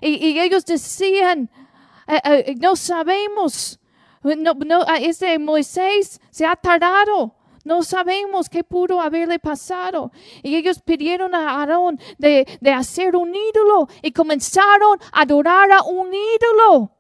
Y, 0.00 0.38
ellos 0.38 0.64
decían, 0.64 1.50
eh, 2.06 2.20
eh, 2.24 2.54
no 2.60 2.76
sabemos, 2.76 3.80
no, 4.22 4.54
no, 4.54 4.84
ese 5.00 5.38
Moisés 5.38 6.20
se 6.30 6.46
ha 6.46 6.54
tardado. 6.54 7.34
No 7.64 7.82
sabemos 7.82 8.48
qué 8.48 8.62
pudo 8.62 9.00
haberle 9.00 9.38
pasado. 9.38 10.12
Y 10.42 10.54
ellos 10.54 10.80
pidieron 10.80 11.34
a 11.34 11.60
Aarón 11.60 11.98
de, 12.18 12.46
hacer 12.74 13.16
un 13.16 13.34
ídolo 13.34 13.88
y 14.02 14.12
comenzaron 14.12 14.98
a 15.12 15.22
adorar 15.22 15.72
a 15.72 15.82
un 15.82 16.08
ídolo 16.12 16.90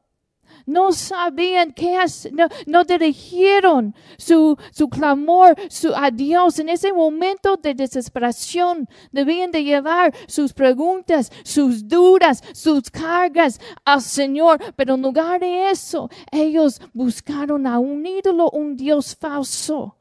no 0.66 0.92
sabían 0.92 1.72
qué 1.72 1.96
hacer, 1.96 2.32
no, 2.66 2.84
dirigieron 2.84 3.94
su, 4.16 4.56
su 4.72 4.88
clamor 4.88 5.54
su, 5.68 5.92
a 5.94 6.10
Dios 6.10 6.58
en 6.58 6.70
ese 6.70 6.92
momento 6.92 7.56
de 7.56 7.74
desesperación. 7.74 8.88
Debían 9.12 9.50
de 9.50 9.62
llevar 9.62 10.14
sus 10.26 10.52
preguntas, 10.52 11.30
sus 11.44 11.86
dudas, 11.86 12.42
sus 12.54 12.90
cargas 12.90 13.60
al 13.84 14.00
Señor. 14.00 14.58
Pero 14.74 14.94
en 14.94 15.02
lugar 15.02 15.40
de 15.40 15.70
eso, 15.70 16.08
ellos 16.32 16.80
buscaron 16.92 17.66
a 17.66 17.78
un 17.78 18.06
ídolo, 18.06 18.50
un 18.50 18.76
Dios 18.76 19.14
falso. 19.14 19.96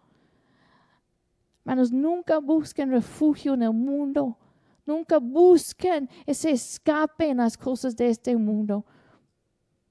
Hermanos, 1.66 1.92
nunca 1.92 2.40
busquen 2.40 2.92
refugio 2.92 3.54
en 3.54 3.64
el 3.64 3.74
mundo. 3.74 4.38
Nunca 4.86 5.18
busquen 5.20 6.10
ese 6.26 6.52
escape 6.52 7.30
en 7.30 7.38
las 7.38 7.58
cosas 7.58 7.96
de 7.96 8.10
este 8.10 8.36
mundo. 8.36 8.86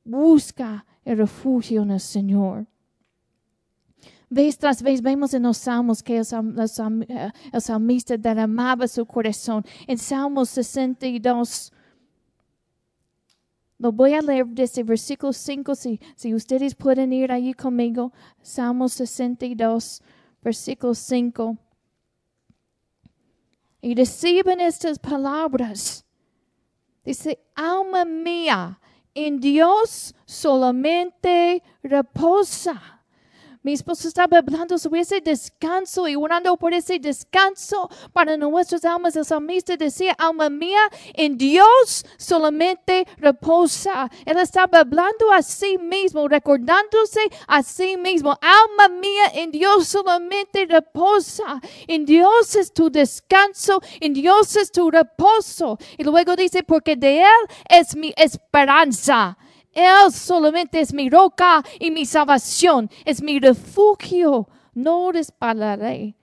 Busca 0.05 0.85
el 1.05 1.17
refugio 1.17 1.83
en 1.83 1.93
el 1.93 2.01
Señor. 2.01 2.67
Vez 4.29 4.57
tras 4.59 4.83
vez 4.83 5.03
vemos 5.03 5.35
en 5.35 5.43
los 5.43 5.59
salmos 5.59 6.03
que 6.03 6.19
el, 6.19 6.27
el 7.53 7.61
salmista 7.61 8.17
derramaba 8.17 8.89
su 8.89 9.05
corazón. 9.05 9.65
En 9.87 9.99
Salmos 9.99 10.49
62, 10.51 11.73
lo 13.79 13.93
voy 13.93 14.15
a 14.15 14.23
leer 14.23 14.47
desde 14.47 14.85
versículo 14.85 15.33
5, 15.33 15.75
si, 15.75 16.01
si 16.17 16.35
ustedes 16.35 16.75
pueden 16.75 17.13
ir 17.13 17.31
allí 17.31 17.53
conmigo. 17.53 18.13
Salmos 18.41 18.95
62, 18.95 20.03
versículo 20.43 20.95
5. 20.95 21.57
Y 23.81 23.95
reciben 23.95 24.61
estas 24.61 24.99
palabras. 24.99 26.05
Dice, 27.05 27.41
alma 27.55 28.05
mía, 28.05 28.81
en 29.15 29.41
Dios 29.41 30.15
solamente 30.25 31.63
reposa. 31.83 33.02
Mi 33.65 33.75
esposo 33.75 34.09
estaba 34.09 34.39
hablando 34.39 34.77
sobre 34.77 35.03
ese 35.03 35.21
descanso 35.21 36.09
y 36.09 36.17
orando 36.17 36.57
por 36.57 36.75
ese 36.75 36.99
descanso 36.99 37.89
para 38.13 38.37
nuestras 38.37 38.85
almas. 38.85 39.15
El 39.15 39.25
salmista 39.25 39.77
decía, 39.77 40.15
alma 40.19 40.51
mía, 40.51 40.81
en 41.15 41.39
Dios 41.39 42.05
solamente 42.19 43.07
reposa. 43.19 44.11
Él 44.27 44.37
estaba 44.39 44.81
hablando 44.81 45.31
a 45.31 45.43
sí 45.43 45.79
mismo, 45.79 46.27
recordándose 46.27 47.21
a 47.47 47.63
sí 47.63 47.97
mismo. 47.97 48.37
Alma 48.41 48.89
mía, 48.99 49.31
en 49.35 49.53
Dios 49.53 49.87
solamente 49.87 50.67
reposa. 50.67 51.61
En 51.87 52.05
Dios 52.05 52.57
es 52.57 52.73
tu 52.73 52.91
descanso, 52.91 53.81
en 54.01 54.13
Dios 54.13 54.57
es 54.57 54.73
tu 54.73 54.91
reposo. 54.91 55.79
Y 55.97 56.03
luego 56.03 56.35
dice, 56.35 56.65
porque 56.65 56.97
de 56.97 57.21
Él 57.21 57.47
es 57.69 57.95
mi 57.95 58.13
esperanza. 58.17 59.39
Él 59.73 60.13
solamente 60.13 60.81
es 60.81 60.93
mi 60.93 61.09
roca 61.09 61.63
y 61.79 61.91
mi 61.91 62.05
salvación, 62.07 62.91
es 63.05 63.23
mi 63.23 63.39
refugio. 63.39 64.49
No 64.75 65.13
resbalaré. 65.13 66.17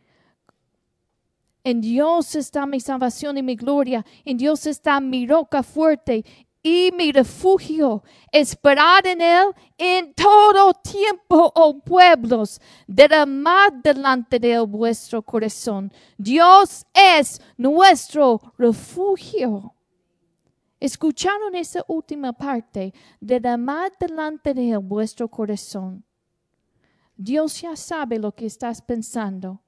En 1.64 1.82
Dios 1.82 2.36
está 2.36 2.66
mi 2.66 2.80
salvación 2.80 3.38
y 3.38 3.44
mi 3.44 3.56
gloria. 3.56 4.06
En 4.26 4.38
Dios 4.38 4.66
está 4.66 5.00
mi 5.00 5.28
roca 5.28 5.62
fuerte 5.62 6.24
y 6.64 6.92
mi 6.96 7.12
refugio. 7.12 8.04
Esperad 8.32 9.06
en 9.06 9.22
Él 9.22 9.48
en 9.78 10.14
todo 10.14 10.74
tiempo, 10.74 11.52
oh 11.56 11.80
pueblos. 11.80 12.60
Derramad 12.88 13.74
delante 13.84 14.40
de 14.40 14.60
vuestro 14.60 15.22
corazón. 15.22 15.92
Dios 16.18 16.86
es 16.94 17.42
nuestro 17.58 18.42
refugio. 18.58 19.74
Escucharon 20.80 21.56
esa 21.56 21.84
última 21.88 22.32
parte, 22.32 22.94
de 23.20 23.40
derramar 23.40 23.92
delante 24.00 24.54
de 24.54 24.78
vuestro 24.78 25.28
corazón. 25.28 26.04
Dios 27.18 27.62
ya 27.62 27.76
sabe 27.76 28.18
lo 28.18 28.32
que 28.34 28.46
estás 28.46 28.82
pensando. 28.82 29.62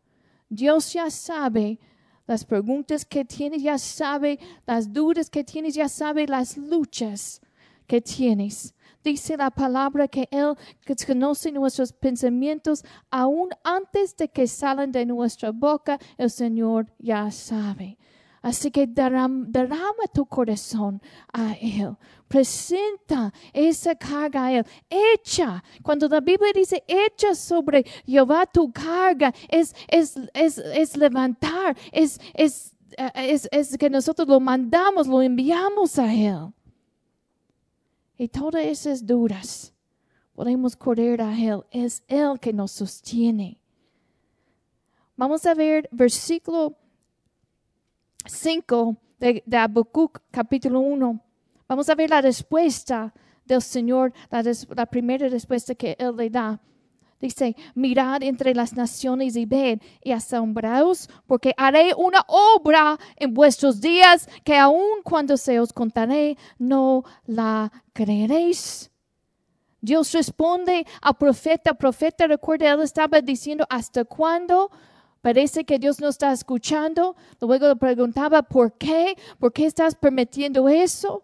Dios 0.48 0.94
ya 0.94 1.10
sabe 1.10 1.80
las 2.26 2.46
preguntas 2.46 3.06
que 3.06 3.26
tienes, 3.26 3.62
ya 3.62 3.78
sabe 3.78 4.40
las 4.66 4.94
dudas 4.94 5.30
que 5.30 5.44
tienes, 5.44 5.76
ya 5.76 5.90
sabe 5.90 6.28
las 6.28 6.56
luchas 6.56 7.42
que 7.88 8.00
tienes. 8.00 8.74
Dice 9.04 9.36
la 9.36 9.52
palabra 9.52 10.08
que 10.08 10.30
Él 10.32 10.56
conoce 11.06 11.52
nuestros 11.52 11.92
pensamientos 11.92 12.86
aún 13.10 13.50
antes 13.64 14.16
de 14.16 14.30
que 14.30 14.48
salen 14.48 14.92
de 14.92 15.06
nuestra 15.06 15.52
boca. 15.52 16.00
El 16.18 16.30
Señor 16.30 16.94
ya 17.00 17.30
sabe. 17.32 17.98
Así 18.42 18.72
que 18.72 18.88
derram- 18.88 19.46
derrama 19.48 20.08
tu 20.14 20.26
corazón 20.26 21.00
a 21.32 21.54
Él. 21.62 21.96
Presenta 22.28 23.32
esa 23.54 23.94
carga 23.96 24.46
a 24.46 24.52
Él. 24.54 24.66
Echa. 24.90 25.64
Cuando 25.84 26.08
la 26.08 26.22
Biblia 26.22 26.52
dice 26.54 26.84
echa 26.88 27.36
sobre 27.36 27.84
Jehová 28.06 28.48
tu 28.48 28.72
carga, 28.72 29.32
es, 29.48 29.76
es, 29.88 30.16
es, 30.34 30.58
es 30.58 30.98
levantar, 30.98 31.78
es, 31.92 32.20
es, 32.34 32.74
eh, 32.98 33.12
es, 33.16 33.48
es 33.52 33.78
que 33.78 33.90
nosotros 33.92 34.28
lo 34.28 34.40
mandamos, 34.40 35.06
lo 35.08 35.22
enviamos 35.22 36.00
a 36.00 36.12
Él. 36.12 36.52
Y 38.18 38.28
todas 38.28 38.66
esas 38.66 39.06
dudas 39.06 39.72
podemos 40.34 40.76
correr 40.76 41.22
a 41.22 41.38
Él. 41.38 41.64
Es 41.70 42.04
Él 42.08 42.40
que 42.40 42.54
nos 42.54 42.72
sostiene. 42.72 43.60
Vamos 45.16 45.46
a 45.46 45.54
ver 45.54 45.88
versículo 45.92 46.76
5 48.26 48.98
de, 49.20 49.44
de 49.46 49.58
Habacuc, 49.58 50.20
capítulo 50.32 50.80
1. 50.80 51.20
Vamos 51.68 51.90
a 51.90 51.96
ver 51.96 52.10
la 52.10 52.22
respuesta 52.22 53.14
del 53.46 53.62
Señor, 53.62 54.14
la, 54.30 54.86
primera 54.86 55.28
respuesta 55.28 55.76
que 55.76 55.96
Él 56.00 56.16
le 56.16 56.30
da. 56.30 56.60
Dice, 57.20 57.56
mirad 57.76 58.24
entre 58.24 58.56
las 58.56 58.74
naciones 58.74 59.36
y 59.36 59.46
ved 59.46 59.80
y 60.04 60.12
asombraos, 60.12 61.08
porque 61.28 61.54
haré 61.56 61.94
una 61.96 62.26
obra 62.28 62.98
en 63.16 63.34
vuestros 63.34 63.80
días 63.80 64.28
que 64.44 64.58
aun 64.58 65.04
cuando 65.04 65.38
se 65.38 65.60
os 65.60 65.72
contaré, 65.72 66.36
no 66.58 67.04
la 67.28 67.72
creeréis. 67.94 68.90
Dios 69.82 70.12
responde 70.14 70.86
al 71.02 71.16
profeta. 71.16 71.74
Profeta, 71.76 72.26
recuerda, 72.26 72.72
él 72.72 72.82
estaba 72.82 73.22
diciendo, 73.22 73.66
¿hasta 73.70 74.04
cuándo? 74.04 74.72
Parece 75.22 75.64
que 75.64 75.78
Dios 75.78 76.00
no 76.00 76.10
está 76.10 76.32
escuchando. 76.32 77.16
Luego 77.40 77.68
le 77.68 77.76
preguntaba, 77.76 78.42
¿por 78.42 78.74
qué? 78.74 79.16
¿Por 79.40 79.54
qué 79.54 79.68
estás 79.68 79.96
permitiendo 79.96 80.68
eso? 80.68 81.24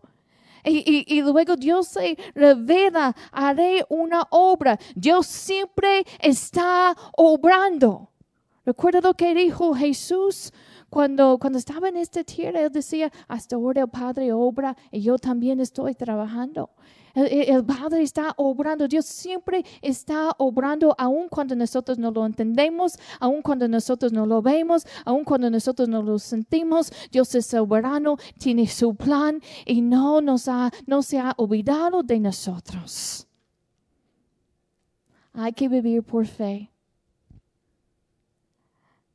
Y, 0.64 1.22
luego 1.22 1.56
Dios 1.56 1.88
se 1.88 2.18
revela, 2.36 3.16
haré 3.32 3.86
una 3.90 4.28
obra. 4.30 4.78
Dios 4.96 5.26
siempre 5.26 6.06
está 6.20 6.96
obrando. 7.16 8.12
Recuerda 8.66 9.00
lo 9.02 9.14
que 9.14 9.34
dijo 9.34 9.74
Jesús 9.74 10.52
cuando, 10.90 11.38
cuando 11.38 11.60
estaba 11.60 11.90
en 11.90 11.98
esta 11.98 12.24
tierra. 12.24 12.62
Él 12.62 12.72
decía, 12.72 13.12
hasta 13.28 13.56
ahora 13.56 13.82
el 13.82 13.90
Padre 13.90 14.32
obra 14.34 14.76
y 14.92 15.02
yo 15.02 15.18
también 15.18 15.60
estoy 15.60 15.96
trabajando. 15.96 16.70
El, 17.16 17.66
Padre 17.66 18.04
está 18.04 18.34
obrando. 18.38 18.88
Dios 18.88 19.06
siempre 19.06 19.66
está 19.82 20.36
obrando, 20.38 20.94
aun 21.00 21.30
cuando 21.30 21.56
nosotros 21.56 21.98
no 21.98 22.12
lo 22.12 22.24
entendemos, 22.24 23.00
aun 23.20 23.42
cuando 23.42 23.68
nosotros 23.68 24.14
no 24.14 24.28
lo 24.28 24.44
vemos, 24.44 24.86
aun 25.04 25.24
cuando 25.24 25.50
nosotros 25.50 25.90
no 25.90 26.04
lo 26.04 26.20
sentimos. 26.20 26.92
Dios 27.12 27.34
es 27.34 27.48
soberano, 27.48 28.18
tiene 28.38 28.68
su 28.68 28.94
plan 28.94 29.42
y 29.66 29.82
no, 29.82 30.22
nos 30.22 30.48
ha, 30.48 30.72
no 30.86 31.02
se 31.02 31.18
ha 31.18 31.34
olvidado 31.38 32.04
de 32.04 32.20
nosotros. 32.20 33.28
Hay 35.34 35.54
que 35.54 35.68
vivir 35.68 36.04
por 36.04 36.28
fe. 36.28 36.72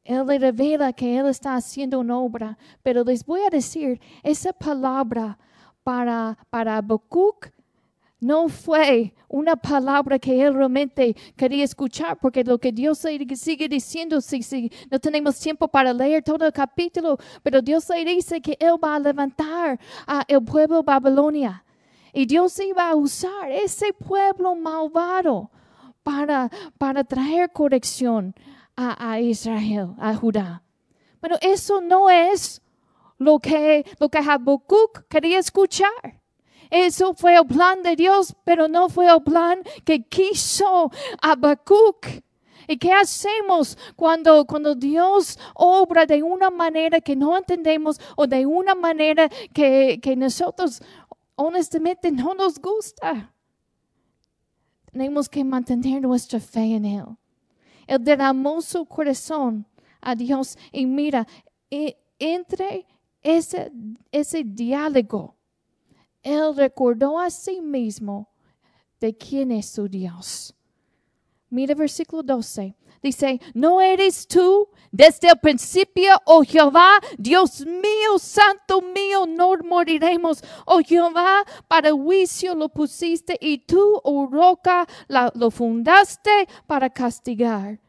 Él 0.04 0.26
le 0.26 0.38
revela 0.38 0.92
que 0.92 1.16
Él 1.16 1.26
está 1.28 1.54
haciendo 1.54 2.00
una 2.00 2.18
obra, 2.18 2.58
pero 2.82 3.04
les 3.04 3.24
voy 3.24 3.40
a 3.42 3.50
decir, 3.50 4.00
esa 4.22 4.52
palabra 4.52 5.38
para, 5.84 6.36
para 6.50 6.78
Habacuc 6.78 7.50
no 8.22 8.48
fue 8.48 9.12
una 9.28 9.56
palabra 9.56 10.16
que 10.16 10.44
él 10.44 10.54
realmente 10.54 11.16
quería 11.36 11.64
escuchar, 11.64 12.16
porque 12.20 12.44
lo 12.44 12.56
que 12.56 12.70
Dios 12.70 13.02
le 13.02 13.34
sigue 13.34 13.68
diciendo, 13.68 14.20
si, 14.20 14.44
si 14.44 14.70
no 14.88 15.00
tenemos 15.00 15.40
tiempo 15.40 15.66
para 15.66 15.92
leer 15.92 16.22
todo 16.22 16.46
el 16.46 16.52
capítulo, 16.52 17.18
pero 17.42 17.60
Dios 17.60 17.88
le 17.88 18.04
dice 18.04 18.40
que 18.40 18.56
Él 18.60 18.76
va 18.82 18.94
a 18.94 19.00
levantar 19.00 19.80
a 20.06 20.24
el 20.28 20.40
pueblo 20.44 20.76
de 20.76 20.82
Babilonia. 20.84 21.64
Y 22.12 22.24
Dios 22.24 22.60
iba 22.60 22.90
a 22.90 22.94
usar 22.94 23.50
ese 23.50 23.92
pueblo 23.92 24.54
malvado 24.54 25.50
para, 26.04 26.48
para 26.78 27.02
traer 27.02 27.50
corrección 27.50 28.32
a, 28.76 29.12
a 29.12 29.20
Israel, 29.20 29.94
a 29.98 30.14
Judá. 30.14 30.62
Pero 31.20 31.36
eso 31.40 31.80
no 31.80 32.10
es 32.10 32.62
lo 33.18 33.38
que, 33.38 33.84
lo 33.98 34.08
que 34.08 34.18
Habacuc 34.18 35.06
quería 35.08 35.38
escuchar. 35.38 36.20
Eso 36.70 37.14
fue 37.14 37.36
el 37.36 37.46
plan 37.46 37.82
de 37.82 37.96
Dios, 37.96 38.34
pero 38.44 38.66
no 38.66 38.88
fue 38.88 39.06
el 39.06 39.22
plan 39.22 39.62
que 39.84 40.04
quiso 40.04 40.90
Habacuc. 41.20 42.06
¿Y 42.66 42.78
qué 42.78 42.92
hacemos 42.92 43.76
cuando, 43.96 44.46
cuando 44.46 44.74
Dios 44.74 45.38
obra 45.54 46.06
de 46.06 46.22
una 46.22 46.50
manera 46.50 47.00
que 47.00 47.14
no 47.14 47.36
entendemos 47.36 48.00
o 48.16 48.26
de 48.26 48.46
una 48.46 48.74
manera 48.74 49.28
que, 49.52 50.00
que 50.02 50.16
nosotros 50.16 50.80
honestamente 51.34 52.10
no 52.10 52.34
nos 52.34 52.58
gusta? 52.58 53.34
Tenemos 54.90 55.28
que 55.28 55.44
mantener 55.44 56.02
nuestra 56.02 56.40
fe 56.40 56.76
en 56.76 56.84
Él. 56.84 57.04
Él 57.86 58.02
derramó 58.02 58.60
su 58.62 58.84
corazón 58.86 59.66
a 60.00 60.14
Dios 60.14 60.56
y 60.72 60.86
mira, 60.86 61.26
e- 61.70 61.96
entre 62.18 62.86
ese, 63.22 63.72
ese 64.10 64.44
diálogo, 64.44 65.36
Él 66.22 66.54
recordó 66.56 67.18
a 67.18 67.30
sí 67.30 67.60
mismo 67.60 68.28
de 69.00 69.16
quién 69.16 69.50
es 69.50 69.66
su 69.70 69.88
Dios. 69.88 70.54
Mira 71.50 71.74
versículo 71.74 72.22
12. 72.22 72.74
Dice, 73.02 73.40
¿no 73.52 73.80
eres 73.80 74.28
tú 74.28 74.68
desde 74.92 75.28
el 75.28 75.38
principio, 75.40 76.12
oh 76.24 76.42
Jehová, 76.42 77.00
Dios 77.18 77.66
mío, 77.66 78.18
santo 78.18 78.80
mío, 78.80 79.26
no 79.26 79.56
moriremos? 79.64 80.42
Oh 80.66 80.80
Jehová, 80.80 81.42
para 81.66 81.90
juicio 81.90 82.54
lo 82.54 82.68
pusiste 82.68 83.36
y 83.40 83.58
tú, 83.58 84.00
oh 84.04 84.28
roca, 84.30 84.86
lo 85.08 85.50
fundaste 85.50 86.48
para 86.66 86.90
castigar. 86.90 87.80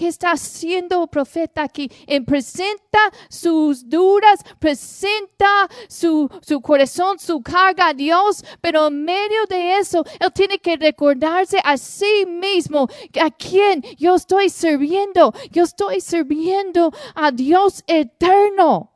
¿Qué 0.00 0.08
está 0.08 0.30
haciendo 0.30 1.06
profeta 1.08 1.62
aquí? 1.62 1.90
Presenta 2.26 2.98
sus 3.28 3.86
dudas, 3.86 4.40
presenta 4.58 5.68
su, 5.90 6.26
su 6.40 6.62
corazón, 6.62 7.18
su 7.18 7.42
carga 7.42 7.88
a 7.88 7.92
Dios, 7.92 8.42
pero 8.62 8.86
en 8.86 9.04
medio 9.04 9.44
de 9.46 9.76
eso, 9.76 10.02
él 10.18 10.32
tiene 10.32 10.58
que 10.58 10.78
recordarse 10.78 11.60
a 11.62 11.76
sí 11.76 12.24
mismo 12.26 12.88
a 13.20 13.30
quién 13.30 13.82
yo 13.98 14.14
estoy 14.14 14.48
sirviendo. 14.48 15.34
Yo 15.50 15.64
estoy 15.64 16.00
sirviendo 16.00 16.94
a 17.14 17.30
Dios 17.30 17.84
eterno. 17.86 18.92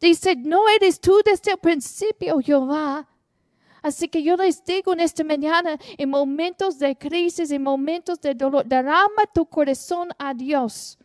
Dice, 0.00 0.34
no 0.34 0.66
eres 0.70 0.98
tú 0.98 1.20
desde 1.26 1.50
el 1.50 1.58
principio, 1.58 2.38
Jehová. 2.40 3.06
Así 3.82 4.08
que 4.08 4.22
yo 4.22 4.36
les 4.36 4.64
digo 4.64 4.92
en 4.92 5.00
esta 5.00 5.24
mañana, 5.24 5.78
en 5.96 6.10
momentos 6.10 6.78
de 6.78 6.96
crisis, 6.96 7.50
en 7.50 7.62
momentos 7.62 8.20
de 8.20 8.34
dolor, 8.34 8.64
derrama 8.66 9.26
tu 9.32 9.46
corazón 9.46 10.08
a 10.18 10.34
Dios. 10.34 10.98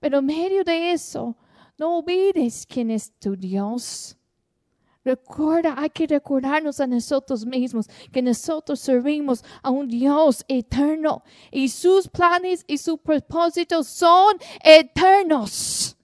Pero 0.00 0.18
en 0.18 0.26
medio 0.26 0.64
de 0.64 0.92
eso, 0.92 1.36
no 1.78 1.98
olvides 1.98 2.66
quién 2.66 2.90
es 2.90 3.12
tu 3.18 3.36
Dios. 3.36 4.16
Recuerda, 5.04 5.74
hay 5.78 5.88
que 5.88 6.06
recordarnos 6.06 6.80
a 6.80 6.86
nosotros 6.86 7.46
mismos 7.46 7.88
que 8.12 8.20
nosotros 8.20 8.78
servimos 8.78 9.42
a 9.62 9.70
un 9.70 9.88
Dios 9.88 10.44
eterno 10.48 11.22
y 11.50 11.68
sus 11.68 12.08
planes 12.08 12.64
y 12.66 12.76
sus 12.76 12.98
propósitos 12.98 13.86
son 13.86 14.36
eternos. 14.62 15.96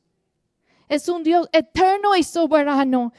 Es 0.88 1.08
un 1.08 1.22
Dios 1.22 1.48
eterno 1.52 2.16
y 2.16 2.22
soberano. 2.22 3.12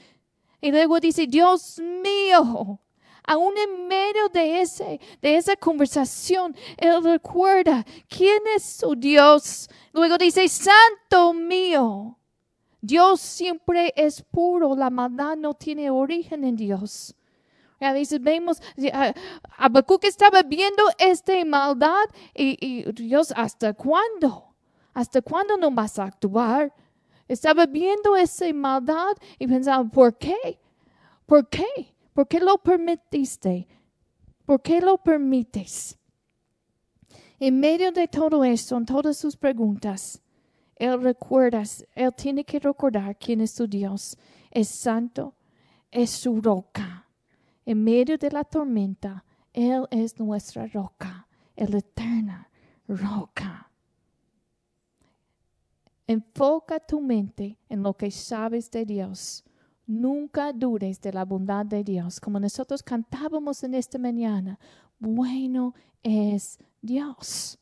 Y 0.65 0.71
luego 0.71 0.99
dice, 0.99 1.27
Dios 1.27 1.79
mío, 1.79 2.79
aún 3.23 3.53
en 3.55 3.87
medio 3.87 4.29
de, 4.29 4.61
ese, 4.61 4.99
de 5.21 5.37
esa 5.37 5.55
conversación, 5.55 6.55
Él 6.75 7.03
recuerda 7.03 7.85
quién 8.09 8.39
es 8.55 8.63
su 8.63 8.95
Dios. 8.95 9.69
Luego 9.93 10.17
dice, 10.17 10.49
Santo 10.49 11.33
mío. 11.35 12.17
Dios 12.81 13.21
siempre 13.21 13.93
es 13.95 14.23
puro, 14.23 14.75
la 14.75 14.89
maldad 14.89 15.37
no 15.37 15.53
tiene 15.53 15.91
origen 15.91 16.43
en 16.43 16.55
Dios. 16.55 17.13
A 17.79 17.93
veces 17.93 18.19
vemos, 18.19 18.59
Habacuc 19.57 20.03
estaba 20.05 20.41
viendo 20.41 20.81
esta 20.97 21.45
maldad 21.45 22.05
y, 22.33 22.57
y 22.59 22.91
Dios, 22.91 23.31
¿hasta 23.37 23.75
cuándo? 23.75 24.55
¿Hasta 24.95 25.21
cuándo 25.21 25.57
no 25.57 25.69
vas 25.69 25.99
a 25.99 26.05
actuar? 26.05 26.73
Estaba 27.27 27.65
viendo 27.65 28.15
esa 28.15 28.51
maldad 28.53 29.15
y 29.39 29.47
pensaba, 29.47 29.83
¿por 29.83 30.17
qué? 30.17 30.59
¿Por 31.25 31.49
qué? 31.49 31.95
¿Por 32.13 32.27
qué 32.27 32.39
lo 32.39 32.57
permitiste? 32.57 33.67
¿Por 34.45 34.61
qué 34.61 34.79
lo 34.79 34.97
permites? 34.97 35.97
En 37.39 37.59
medio 37.59 37.91
de 37.91 38.07
todo 38.07 38.43
eso, 38.43 38.77
en 38.77 38.85
todas 38.85 39.17
sus 39.17 39.35
preguntas, 39.35 40.21
Él 40.75 41.01
recuerda, 41.01 41.63
Él 41.93 42.13
tiene 42.15 42.45
que 42.45 42.59
recordar 42.59 43.17
quién 43.17 43.41
es 43.41 43.51
su 43.51 43.67
Dios. 43.67 44.17
Es 44.51 44.69
santo, 44.69 45.33
es 45.91 46.11
su 46.11 46.39
roca. 46.41 47.07
En 47.65 47.83
medio 47.83 48.17
de 48.17 48.29
la 48.31 48.43
tormenta, 48.43 49.25
Él 49.51 49.87
es 49.89 50.17
nuestra 50.19 50.67
roca, 50.67 51.27
el 51.55 51.75
eterna 51.75 52.49
roca. 52.87 53.71
Enfoca 56.07 56.79
tu 56.79 57.01
mente 57.01 57.57
en 57.67 57.81
lo 57.81 57.93
que 57.93 58.11
sabes 58.11 58.69
de 58.69 58.85
Dios. 58.85 59.43
Nunca 59.87 60.53
dudes 60.53 60.99
de 61.01 61.13
la 61.13 61.25
bondad 61.25 61.65
de 61.65 61.83
Dios. 61.83 62.19
Como 62.19 62.39
nosotros 62.39 62.83
cantábamos 62.83 63.63
en 63.63 63.73
esta 63.73 63.97
mañana, 63.97 64.59
bueno 64.99 65.73
es 66.03 66.59
Dios. 66.81 67.59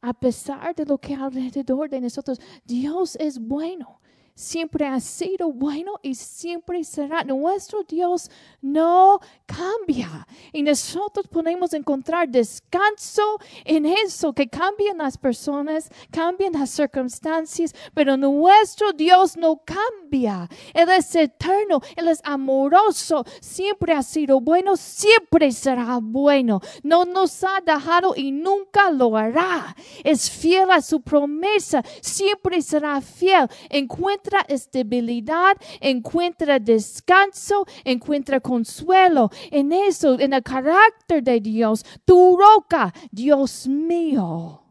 A 0.00 0.14
pesar 0.14 0.74
de 0.74 0.84
lo 0.84 0.98
que 0.98 1.14
alrededor 1.14 1.90
de 1.90 2.00
nosotros, 2.00 2.40
Dios 2.64 3.16
es 3.16 3.38
bueno 3.38 4.00
siempre 4.38 4.86
ha 4.86 5.00
sido 5.00 5.52
bueno 5.52 5.94
y 6.00 6.14
siempre 6.14 6.84
será. 6.84 7.24
Nuestro 7.24 7.82
Dios 7.82 8.30
no 8.62 9.18
cambia. 9.46 10.26
Y 10.52 10.62
nosotros 10.62 11.26
podemos 11.26 11.72
encontrar 11.72 12.28
descanso 12.28 13.40
en 13.64 13.84
eso, 13.84 14.32
que 14.32 14.48
cambian 14.48 14.98
las 14.98 15.18
personas, 15.18 15.90
cambian 16.12 16.52
las 16.52 16.70
circunstancias, 16.70 17.74
pero 17.94 18.16
nuestro 18.16 18.92
Dios 18.92 19.36
no 19.36 19.60
cambia. 19.64 20.48
Él 20.72 20.88
es 20.90 21.14
eterno, 21.16 21.80
Él 21.96 22.06
es 22.06 22.20
amoroso, 22.22 23.24
siempre 23.40 23.92
ha 23.92 24.04
sido 24.04 24.40
bueno, 24.40 24.76
siempre 24.76 25.50
será 25.50 25.98
bueno. 26.00 26.60
No 26.84 27.04
nos 27.04 27.42
ha 27.42 27.60
dejado 27.60 28.14
y 28.16 28.30
nunca 28.30 28.90
lo 28.90 29.16
hará. 29.16 29.74
Es 30.04 30.30
fiel 30.30 30.70
a 30.70 30.80
su 30.80 31.00
promesa, 31.00 31.82
siempre 32.00 32.62
será 32.62 33.00
fiel. 33.00 33.48
Encuentra 33.68 34.27
estabilidad, 34.48 35.56
encuentra 35.80 36.58
descanso, 36.58 37.66
encuentra 37.84 38.40
consuelo 38.40 39.30
en 39.50 39.72
eso, 39.72 40.18
en 40.18 40.32
el 40.32 40.42
carácter 40.42 41.22
de 41.22 41.40
Dios, 41.40 41.84
tu 42.04 42.36
roca, 42.36 42.92
Dios 43.10 43.66
mío. 43.66 44.62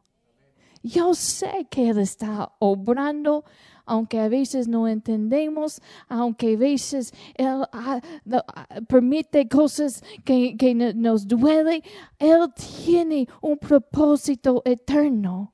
Yo 0.84 1.14
sé 1.14 1.68
que 1.70 1.90
Él 1.90 2.00
está 2.00 2.52
obrando 2.60 3.44
aunque 3.88 4.20
a 4.20 4.28
veces 4.28 4.68
no 4.68 4.88
entendemos, 4.88 5.82
aunque 6.10 6.54
a 6.54 6.58
veces 6.58 7.14
Él 7.36 7.64
ah, 7.72 8.02
ah, 8.34 8.68
permite 8.88 9.48
cosas 9.48 10.04
que, 10.26 10.56
que 10.58 10.76
nos 10.76 11.26
duelen, 11.26 11.82
Él 12.20 12.54
tiene 12.86 13.28
un 13.42 13.58
propósito 13.58 14.62
eterno 14.66 15.54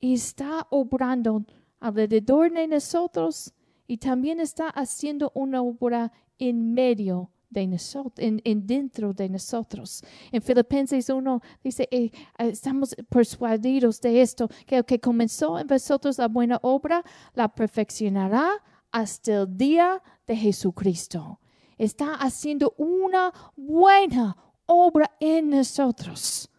está 0.00 0.66
obrando 0.70 1.44
alrededor 1.80 2.52
de 2.52 2.66
nosotros 2.66 3.52
y 3.86 3.98
también 3.98 4.40
está 4.40 4.68
haciendo 4.68 5.32
una 5.34 5.62
obra 5.62 6.12
en 6.38 6.74
medio 6.74 7.30
de 7.50 7.66
nosotros, 7.66 8.12
en, 8.18 8.66
dentro 8.66 9.14
de 9.14 9.28
nosotros. 9.28 10.02
En 10.30 10.42
Filipenses 10.42 11.08
1 11.08 11.40
dice, 11.64 11.88
eh, 11.90 12.10
estamos 12.38 12.94
persuadidos 13.08 14.00
de 14.00 14.20
esto, 14.20 14.48
que 14.66 14.76
el 14.76 14.84
que 14.84 15.00
comenzó 15.00 15.58
en 15.58 15.66
vosotros 15.66 16.18
la 16.18 16.28
buena 16.28 16.58
obra, 16.62 17.02
la 17.34 17.48
perfeccionará 17.48 18.50
hasta 18.92 19.42
el 19.42 19.56
día 19.56 20.02
de 20.26 20.36
Jesucristo. 20.36 21.40
Está 21.78 22.14
haciendo 22.14 22.74
una 22.76 23.32
buena 23.56 24.36
obra 24.66 25.10
en 25.20 25.50
nosotros 25.50 26.50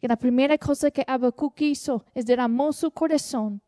que 0.00 0.08
la 0.08 0.16
primera 0.16 0.56
cosa 0.58 0.90
que 0.90 1.04
Habacuc 1.06 1.60
hizo 1.60 2.04
es 2.14 2.24
derramó 2.24 2.72
su 2.72 2.90
corazón, 2.90 3.60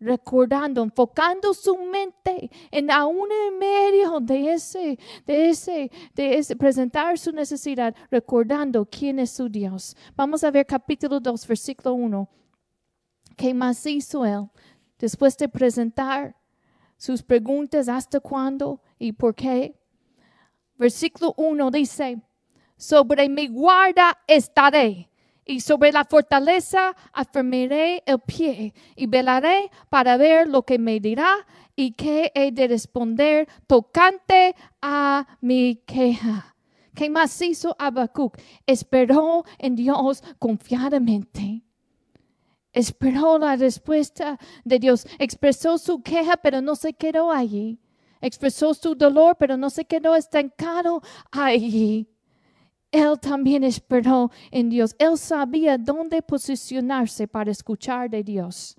recordando, 0.00 0.82
enfocando 0.82 1.54
su 1.54 1.76
mente 1.76 2.50
en 2.70 2.90
aún 2.90 3.28
en 3.30 3.58
medio 3.58 4.20
de 4.20 4.52
ese, 4.52 4.98
de 5.26 5.50
ese, 5.50 5.90
de 6.14 6.38
ese, 6.38 6.56
presentar 6.56 7.18
su 7.18 7.32
necesidad, 7.32 7.94
recordando 8.10 8.86
quién 8.86 9.18
es 9.18 9.30
su 9.30 9.48
Dios. 9.48 9.96
Vamos 10.16 10.42
a 10.44 10.50
ver 10.50 10.66
capítulo 10.66 11.20
2, 11.20 11.46
versículo 11.46 11.94
1. 11.94 12.28
¿Qué 13.36 13.54
más 13.54 13.84
hizo 13.86 14.24
él? 14.24 14.48
Después 14.98 15.36
de 15.36 15.48
presentar 15.48 16.36
sus 16.96 17.22
preguntas, 17.22 17.88
¿hasta 17.88 18.18
cuándo 18.18 18.82
y 18.98 19.12
por 19.12 19.34
qué? 19.34 19.78
Versículo 20.76 21.34
1 21.36 21.70
dice, 21.70 22.20
sobre 22.76 23.28
mi 23.28 23.46
guarda 23.46 24.18
estaré 24.26 25.08
y 25.48 25.60
sobre 25.60 25.90
la 25.92 26.04
fortaleza 26.04 26.94
afirmaré 27.12 28.02
el 28.04 28.20
pie 28.20 28.74
y 28.94 29.06
velaré 29.06 29.70
para 29.88 30.18
ver 30.18 30.46
lo 30.46 30.62
que 30.62 30.78
me 30.78 31.00
dirá 31.00 31.46
y 31.74 31.92
qué 31.92 32.30
he 32.34 32.52
de 32.52 32.68
responder 32.68 33.48
tocante 33.66 34.54
a 34.82 35.26
mi 35.40 35.76
queja. 35.86 36.54
¿Qué 36.94 37.08
más 37.08 37.40
hizo 37.40 37.74
Habacuc? 37.78 38.36
Esperó 38.66 39.44
en 39.58 39.74
Dios 39.74 40.22
confiadamente. 40.38 41.62
Esperó 42.72 43.38
la 43.38 43.56
respuesta 43.56 44.38
de 44.64 44.78
Dios. 44.78 45.06
Expresó 45.18 45.78
su 45.78 46.02
queja, 46.02 46.36
pero 46.36 46.60
no 46.60 46.76
se 46.76 46.92
quedó 46.92 47.32
allí. 47.32 47.80
Expresó 48.20 48.74
su 48.74 48.94
dolor, 48.94 49.36
pero 49.38 49.56
no 49.56 49.70
se 49.70 49.86
quedó 49.86 50.14
estancado 50.14 51.00
allí. 51.30 52.06
Él 52.90 53.18
también 53.20 53.64
esperó 53.64 54.30
en 54.50 54.70
Dios. 54.70 54.94
Él 54.98 55.18
sabía 55.18 55.76
dónde 55.76 56.22
posicionarse 56.22 57.28
para 57.28 57.50
escuchar 57.50 58.08
de 58.08 58.22
Dios. 58.22 58.76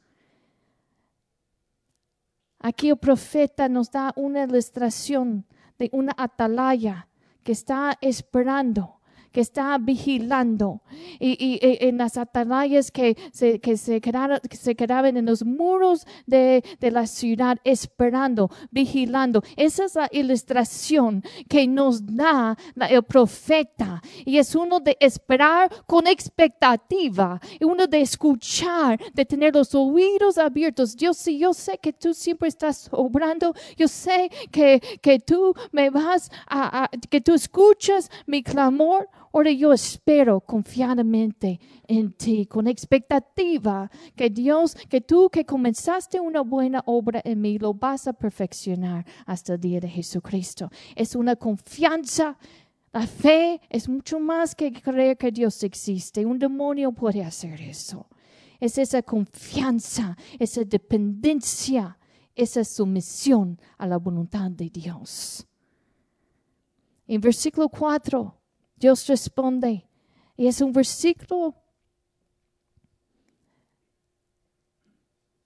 Aquí 2.60 2.90
el 2.90 2.98
profeta 2.98 3.70
nos 3.70 3.92
da 3.92 4.12
una 4.16 4.44
ilustración 4.44 5.46
de 5.78 5.90
una 5.94 6.14
atalaya 6.18 7.08
que 7.44 7.54
está 7.54 7.98
esperando 8.02 8.99
que 9.32 9.42
está 9.42 9.78
vigilando 9.78 10.82
y, 11.20 11.60
en 11.62 11.98
las 11.98 12.18
atalayas 12.18 12.92
que 12.92 13.18
se, 13.32 13.60
que 13.60 13.78
se, 13.78 14.02
quedaban, 14.02 15.18
en 15.18 15.26
los 15.26 15.46
muros 15.46 16.06
de, 16.26 16.64
la 16.80 17.06
ciudad 17.06 17.58
esperando, 17.64 18.50
vigilando. 18.72 19.44
Esa 19.56 19.86
es 19.86 19.96
la 19.96 20.10
ilustración 20.12 21.24
que 21.48 21.68
nos 21.68 22.06
da 22.06 22.58
el 22.90 23.04
profeta 23.04 24.02
y 24.26 24.38
es 24.38 24.56
uno 24.56 24.80
de 24.80 24.98
esperar 25.00 25.70
con 25.86 26.08
expectativa 26.08 27.40
y 27.60 27.66
uno 27.66 27.88
de 27.88 28.02
escuchar, 28.02 29.00
de 29.14 29.26
tener 29.26 29.54
los 29.54 29.74
oídos 29.76 30.38
abiertos. 30.38 30.96
Dios, 30.96 31.18
sí, 31.18 31.38
yo 31.38 31.54
sé 31.54 31.78
que 31.78 31.94
tú 31.94 32.14
siempre 32.14 32.48
estás 32.48 32.90
obrando, 32.92 33.54
yo 33.78 33.88
sé 33.88 34.30
que, 34.52 34.82
que 35.02 35.20
tú 35.20 35.54
me 35.72 35.90
vas 35.90 36.32
a 36.48 36.90
que 37.10 37.22
tú 37.22 37.34
escuchas 37.34 38.10
mi 38.26 38.44
clamor 38.44 39.10
Ahora 39.32 39.52
yo 39.52 39.72
espero 39.74 40.42
confiadamente 40.42 41.60
en 41.88 42.14
ti, 42.14 42.48
con 42.48 42.68
expectativa 42.68 43.90
que 44.16 44.30
Dios, 44.30 44.76
que 44.90 45.02
tú 45.02 45.30
que 45.30 45.46
comenzaste 45.46 46.20
una 46.20 46.42
buena 46.42 46.82
obra 46.86 47.22
en 47.24 47.42
mí, 47.42 47.60
lo 47.60 47.74
vas 47.74 48.08
a 48.08 48.14
perfeccionar 48.14 49.06
hasta 49.26 49.54
el 49.54 49.60
día 49.60 49.80
de 49.80 49.90
Jesucristo. 49.90 50.70
Es 50.96 51.16
una 51.16 51.36
confianza. 51.36 52.38
La 52.92 53.06
fe 53.06 53.62
es 53.70 53.88
mucho 53.88 54.20
más 54.20 54.56
que 54.56 54.72
creer 54.72 55.16
que 55.16 55.32
Dios 55.32 55.64
existe. 55.64 56.26
Un 56.26 56.40
demonio 56.40 56.92
puede 56.92 57.24
hacer 57.24 57.62
eso. 57.62 58.08
Es 58.60 58.80
esa 58.80 59.04
confianza, 59.04 60.18
esa 60.40 60.64
dependencia, 60.64 61.98
esa 62.36 62.64
sumisión 62.64 63.60
a 63.78 63.86
la 63.86 63.98
voluntad 63.98 64.50
de 64.50 64.70
Dios. 64.70 65.46
En 67.08 67.22
versículo 67.22 67.70
4 67.70 68.39
Dios 68.80 69.06
responde. 69.08 69.86
Y 70.38 70.48
es 70.48 70.62
un 70.62 70.72
versículo 70.72 71.54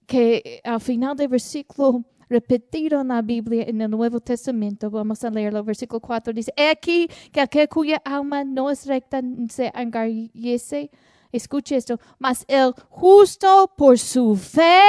que 0.06 0.62
al 0.64 0.80
final 0.80 1.16
del 1.16 1.28
versículo 1.30 2.04
repetido 2.30 3.02
en 3.02 3.08
la 3.10 3.22
Biblia 3.22 3.64
en 3.68 3.82
el 3.82 3.90
Nuevo 3.90 4.20
Testamento, 4.20 4.90
vamos 4.90 5.24
a 5.24 5.30
leerlo, 5.30 5.64
versículo 5.64 6.00
4 6.00 6.34
dice, 6.34 6.54
He 6.56 6.70
aquí 6.70 7.08
que 7.32 7.42
aquel 7.42 7.70
cuya 7.70 8.02
alma 8.04 8.44
no 8.44 8.70
es 8.70 8.86
recta 8.86 9.22
se 9.50 9.72
engarriese. 9.74 10.90
Escuche 11.32 11.76
esto, 11.76 12.00
mas 12.20 12.46
el 12.48 12.74
justo 12.90 13.72
por 13.76 13.98
su 13.98 14.36
fe 14.36 14.82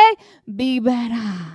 vivirá 0.44 1.53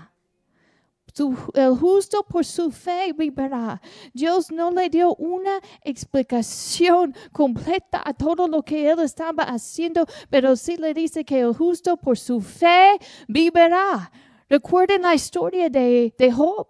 el 1.53 1.75
justo 1.77 2.23
por 2.23 2.45
su 2.45 2.71
fe 2.71 3.13
vivirá. 3.13 3.81
Dios 4.13 4.51
no 4.51 4.71
le 4.71 4.89
dio 4.89 5.15
una 5.15 5.59
explicación 5.83 7.15
completa 7.31 8.01
a 8.05 8.13
todo 8.13 8.47
lo 8.47 8.61
que 8.63 8.89
él 8.89 8.99
estaba 8.99 9.43
haciendo, 9.43 10.05
pero 10.29 10.55
sí 10.55 10.77
le 10.77 10.93
dice 10.93 11.23
que 11.23 11.39
el 11.39 11.53
justo 11.53 11.97
por 11.97 12.17
su 12.17 12.41
fe 12.41 12.97
vivirá. 13.27 14.11
Recuerden 14.49 15.03
la 15.03 15.13
historia 15.13 15.69
de, 15.69 16.13
de 16.17 16.31
Job. 16.31 16.67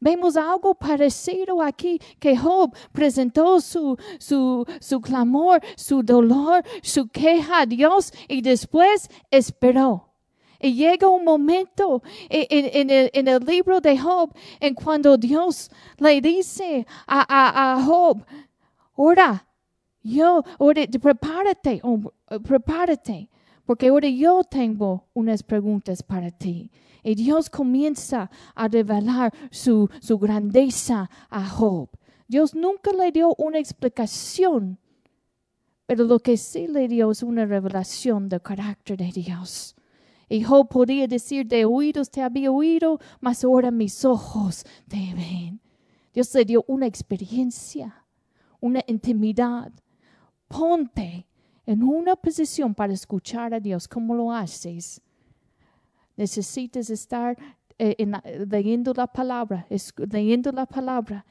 Vemos 0.00 0.36
algo 0.36 0.74
parecido 0.74 1.60
aquí, 1.62 2.00
que 2.18 2.36
Job 2.36 2.74
presentó 2.90 3.60
su, 3.60 3.98
su, 4.18 4.66
su 4.80 5.00
clamor, 5.00 5.60
su 5.76 6.02
dolor, 6.02 6.64
su 6.82 7.06
queja 7.08 7.60
a 7.60 7.66
Dios 7.66 8.12
y 8.26 8.40
después 8.40 9.10
esperó. 9.30 10.09
Y 10.60 10.74
llega 10.74 11.08
un 11.08 11.24
momento 11.24 12.02
en, 12.28 13.28
el, 13.28 13.44
libro 13.44 13.80
de 13.80 13.98
Job 13.98 14.34
en 14.60 14.74
cuando 14.74 15.16
Dios 15.16 15.70
le 15.96 16.20
dice 16.20 16.86
a, 17.06 17.82
Job, 17.84 18.22
ora, 18.94 19.46
yo, 20.02 20.44
ora, 20.58 20.82
prepárate, 21.00 21.80
prepárate, 22.42 23.30
porque 23.64 23.88
ahora 23.88 24.08
yo 24.08 24.44
tengo 24.44 25.06
unas 25.14 25.42
preguntas 25.42 26.02
para 26.02 26.30
ti. 26.30 26.70
Y 27.02 27.14
Dios 27.14 27.48
comienza 27.48 28.30
a 28.54 28.68
revelar 28.68 29.32
su, 29.50 29.88
su 30.02 30.18
grandeza 30.18 31.08
a 31.30 31.48
Job. 31.48 31.88
Dios 32.28 32.54
nunca 32.54 32.92
le 32.92 33.10
dio 33.10 33.34
una 33.38 33.58
explicación, 33.58 34.78
pero 35.86 36.04
lo 36.04 36.18
que 36.20 36.36
sí 36.36 36.68
le 36.68 36.86
dio 36.86 37.10
es 37.10 37.22
una 37.22 37.46
revelación 37.46 38.28
del 38.28 38.42
carácter 38.42 38.98
de 38.98 39.10
Dios. 39.10 39.74
Y 40.32 40.44
Job 40.44 40.68
podía 40.68 41.08
decir, 41.08 41.44
de 41.44 41.64
oídos 41.64 42.08
te 42.08 42.22
había 42.22 42.52
oído, 42.52 43.00
mas 43.20 43.42
ahora 43.42 43.72
mis 43.72 44.04
ojos 44.04 44.64
te 44.86 45.12
ven. 45.12 45.60
Dios 46.14 46.32
le 46.36 46.44
dio 46.44 46.64
una 46.68 46.86
experiencia, 46.86 48.06
una 48.60 48.80
intimidad. 48.86 49.72
Ponte 50.46 51.26
en 51.66 51.82
una 51.82 52.14
posición 52.14 52.76
para 52.76 52.92
escuchar 52.92 53.52
a 53.54 53.58
Dios. 53.58 53.88
¿Cómo 53.88 54.14
lo 54.14 54.32
haces? 54.32 55.02
Necesitas 56.16 56.90
estar 56.90 57.36
eh, 57.76 57.96
leyendo 58.48 58.92
la 58.94 59.08
palabra, 59.08 59.66
leyendo 59.96 60.52
la 60.52 60.66
palabra, 60.66 61.26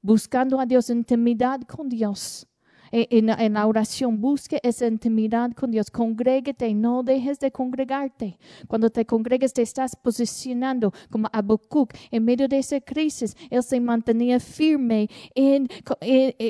buscando 0.00 0.60
a 0.60 0.66
Dios, 0.66 0.88
intimidad 0.88 1.62
con 1.62 1.88
Dios. 1.88 2.46
Eh, 2.92 3.06
en, 3.10 3.26
la 3.54 3.66
oración, 3.66 4.20
busque 4.20 4.60
esa 4.62 4.86
intimidad 4.86 5.52
con 5.52 5.70
Dios. 5.70 5.90
Congrégate, 5.90 6.72
no 6.74 7.02
dejes 7.02 7.38
de 7.40 7.50
congregarte. 7.50 8.38
Cuando 8.68 8.90
te 8.90 9.04
congregues, 9.04 9.52
te 9.52 9.62
estás 9.62 9.96
posicionando 9.96 10.92
como 11.10 11.28
Habacuc 11.32 11.92
en 12.10 12.24
medio 12.24 12.48
de 12.48 12.58
esa 12.58 12.80
crisis. 12.80 13.36
Él 13.50 13.62
se 13.62 13.80
mantenía 13.80 14.40
firme, 14.40 15.08
en, 15.34 15.68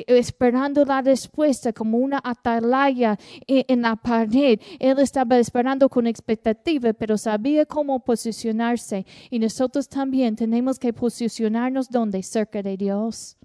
esperando 0.07 0.85
la 0.85 1.01
respuesta 1.01 1.73
como 1.73 1.97
una 1.97 2.19
atalaya 2.23 3.17
en 3.47 3.81
la 3.81 3.95
pared. 3.95 4.59
Él 4.79 4.99
estaba 4.99 5.37
esperando 5.37 5.89
con 5.89 6.07
expectativa, 6.07 6.93
pero 6.93 7.17
sabía 7.17 7.65
cómo 7.65 7.99
posicionarse. 7.99 9.05
Y 9.29 9.39
nosotros 9.39 9.87
también 9.87 10.35
tenemos 10.35 10.79
que 10.79 10.93
posicionarnos 10.93 11.89
donde, 11.89 12.21
cerca 12.23 12.61
de 12.61 12.77
Dios. 12.77 13.37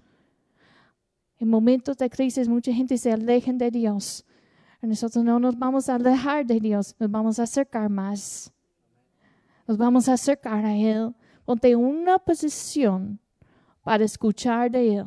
En 1.43 1.49
momentos 1.49 1.97
de 1.97 2.09
crisis 2.09 2.47
mucha 2.47 2.71
gente 2.71 2.97
se 2.97 3.11
aleja 3.11 3.51
de 3.51 3.69
Dios. 3.69 4.23
Nosotros 4.81 5.25
no 5.25 5.41
nos 5.41 5.59
vamos 5.59 5.89
a 5.89 5.95
alejar 5.95 6.45
de 6.45 6.57
Dios, 6.57 6.95
nos 6.97 7.11
vamos 7.11 7.37
a 7.37 7.43
acercar 7.43 7.89
más. 7.89 8.49
Nos 9.67 9.77
vamos 9.77 10.07
a 10.07 10.13
acercar 10.13 10.63
a 10.63 10.73
Él. 10.73 11.13
Ponte 11.43 11.75
una 11.75 12.17
posición 12.17 13.19
para 13.83 14.05
escuchar 14.05 14.71
de 14.71 14.95
Él. 14.99 15.05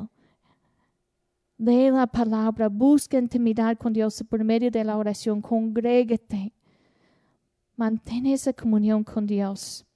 Lee 1.56 1.90
la 1.90 2.06
palabra, 2.06 2.68
busca 2.68 3.16
intimidad 3.16 3.78
con 3.78 3.94
Dios 3.94 4.22
por 4.28 4.44
medio 4.44 4.70
de 4.70 4.84
la 4.84 4.98
oración, 4.98 5.40
congrégate. 5.40 6.52
Mantén 7.76 8.26
esa 8.26 8.52
comunión 8.52 9.02
con 9.02 9.26
Dios. 9.26 9.86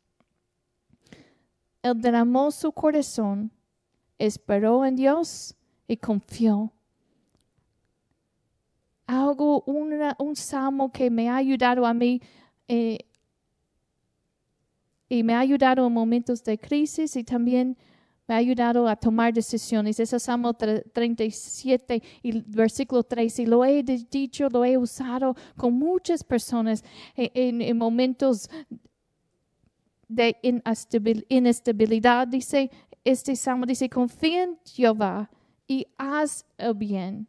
Él 1.82 2.00
derramó 2.00 2.50
su 2.50 2.72
corazón, 2.72 3.52
esperó 4.16 4.86
en 4.86 4.96
Dios 4.96 5.54
y 5.90 5.96
confió. 5.96 6.72
Algo, 9.06 9.64
un 9.66 10.36
salmo 10.36 10.92
que 10.92 11.10
me 11.10 11.28
ha 11.28 11.34
ayudado 11.34 11.84
a 11.84 11.92
mí 11.92 12.22
eh, 12.68 12.98
y 15.08 15.24
me 15.24 15.34
ha 15.34 15.40
ayudado 15.40 15.84
en 15.84 15.92
momentos 15.92 16.44
de 16.44 16.56
crisis 16.56 17.16
y 17.16 17.24
también 17.24 17.76
me 18.28 18.36
ha 18.36 18.38
ayudado 18.38 18.86
a 18.86 18.94
tomar 18.94 19.34
decisiones. 19.34 19.98
Es 19.98 20.12
el 20.12 20.20
Salmo 20.20 20.54
37 20.54 22.00
y 22.22 22.40
versículo 22.42 23.02
3. 23.02 23.40
Y 23.40 23.46
lo 23.46 23.64
he 23.64 23.82
dicho, 23.82 24.48
lo 24.48 24.64
he 24.64 24.78
usado 24.78 25.34
con 25.56 25.74
muchas 25.74 26.22
personas 26.22 26.84
en, 27.16 27.60
en 27.62 27.76
momentos 27.76 28.48
de 30.06 30.36
inestabilidad. 31.28 32.28
Dice, 32.28 32.70
este 33.02 33.34
salmo 33.34 33.66
dice, 33.66 33.88
confía 33.88 34.44
en 34.44 34.58
Jehová 34.64 35.28
y 35.70 35.86
haz 35.98 36.44
el 36.58 36.74
bien. 36.74 37.28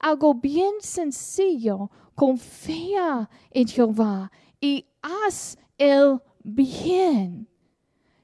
Algo 0.00 0.34
bien 0.34 0.74
sencillo, 0.80 1.92
confía 2.16 3.30
en 3.52 3.68
Jehová 3.68 4.32
y 4.60 4.84
haz 5.00 5.56
el 5.78 6.18
bien. 6.42 7.46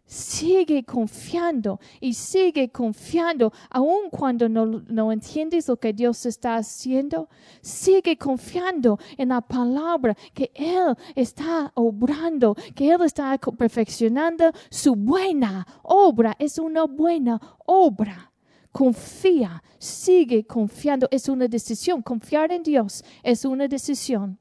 Sigue 0.07 0.83
confiando 0.83 1.79
y 2.01 2.15
sigue 2.15 2.69
confiando, 2.71 3.53
aun 3.71 4.11
cuando 4.11 4.49
no, 4.49 4.67
no, 4.67 5.13
entiendes 5.13 5.69
lo 5.69 5.77
que 5.77 5.93
Dios 5.93 6.27
está 6.27 6.57
haciendo. 6.57 7.29
Sigue 7.61 8.19
confiando 8.19 8.99
en 9.17 9.29
la 9.29 9.41
palabra 9.41 10.17
que 10.35 10.51
Él 10.53 10.97
está 11.15 11.71
obrando, 11.77 12.57
que 12.75 12.91
Él 12.91 13.03
está 13.03 13.39
perfeccionando 13.39 14.51
su 14.69 14.97
buena 14.97 15.65
obra. 15.85 16.35
Es 16.41 16.59
una 16.59 16.87
buena 16.87 17.41
obra 17.67 18.34
confía, 18.75 19.63
sigue 19.79 20.45
confiando. 20.45 21.07
Es 21.13 21.29
una 21.29 21.47
decisión. 21.47 22.03
Confiar 22.03 22.51
en 22.51 22.65
Dios 22.65 23.05
es 23.23 23.45
una 23.45 23.69
decisión. 23.69 24.37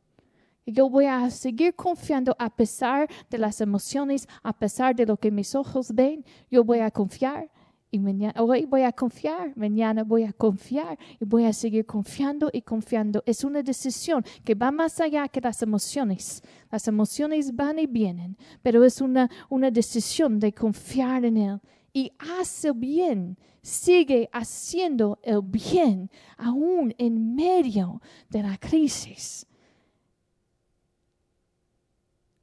Yo 0.65 0.89
voy 0.89 1.05
a 1.05 1.29
seguir 1.29 1.75
confiando 1.75 2.35
a 2.39 2.49
pesar 2.49 3.07
de 3.29 3.37
las 3.37 3.61
emociones, 3.61 4.27
a 4.41 4.51
pesar 4.51 4.95
de 4.95 5.05
lo 5.05 5.17
que 5.17 5.29
mis 5.29 5.53
ojos 5.53 5.93
ven. 5.93 6.25
Yo 6.49 6.63
voy 6.63 6.79
a 6.79 6.89
confiar. 6.89 7.51
Y 7.91 7.99
mañana, 7.99 8.33
hoy 8.41 8.65
voy 8.65 8.81
a 8.81 8.91
confiar, 8.91 9.55
mañana 9.55 10.03
voy 10.03 10.23
a 10.23 10.33
confiar 10.33 10.97
y 11.19 11.25
voy 11.25 11.45
a 11.45 11.53
seguir 11.53 11.85
confiando 11.85 12.49
y 12.51 12.63
confiando. 12.63 13.21
Es 13.27 13.43
una 13.43 13.61
decisión 13.61 14.25
que 14.43 14.55
va 14.55 14.71
más 14.71 14.99
allá 14.99 15.27
que 15.27 15.41
las 15.41 15.61
emociones. 15.61 16.41
Las 16.71 16.87
emociones 16.87 17.55
van 17.55 17.77
y 17.77 17.85
vienen, 17.85 18.35
pero 18.63 18.83
es 18.83 18.99
una, 18.99 19.29
una 19.47 19.69
decisión 19.69 20.39
de 20.39 20.51
confiar 20.53 21.23
en 21.23 21.37
Él 21.37 21.61
y 21.93 22.11
hace 22.17 22.71
bien, 22.71 23.37
sigue 23.61 24.27
haciendo 24.33 25.19
el 25.21 25.41
bien 25.43 26.09
aún 26.37 26.93
en 26.97 27.35
medio 27.35 28.01
de 28.29 28.41
la 28.41 28.57
crisis. 28.57 29.45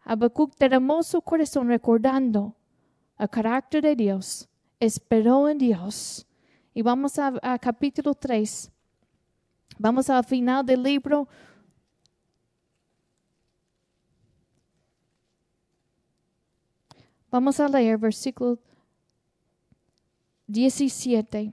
Habacuc 0.04 0.54
su 1.02 1.20
corazón 1.20 1.68
recordando 1.68 2.54
el 3.18 3.28
carácter 3.28 3.82
de 3.82 3.96
Dios, 3.96 4.48
esperó 4.78 5.48
en 5.48 5.58
Dios. 5.58 6.26
Y 6.72 6.82
vamos 6.82 7.18
a, 7.18 7.32
a 7.42 7.58
capítulo 7.58 8.14
3. 8.14 8.70
Vamos 9.78 10.08
al 10.08 10.24
final 10.24 10.64
del 10.64 10.82
libro. 10.82 11.28
Vamos 17.30 17.58
a 17.60 17.68
leer 17.68 17.98
versículo 17.98 18.58
17. 20.50 21.52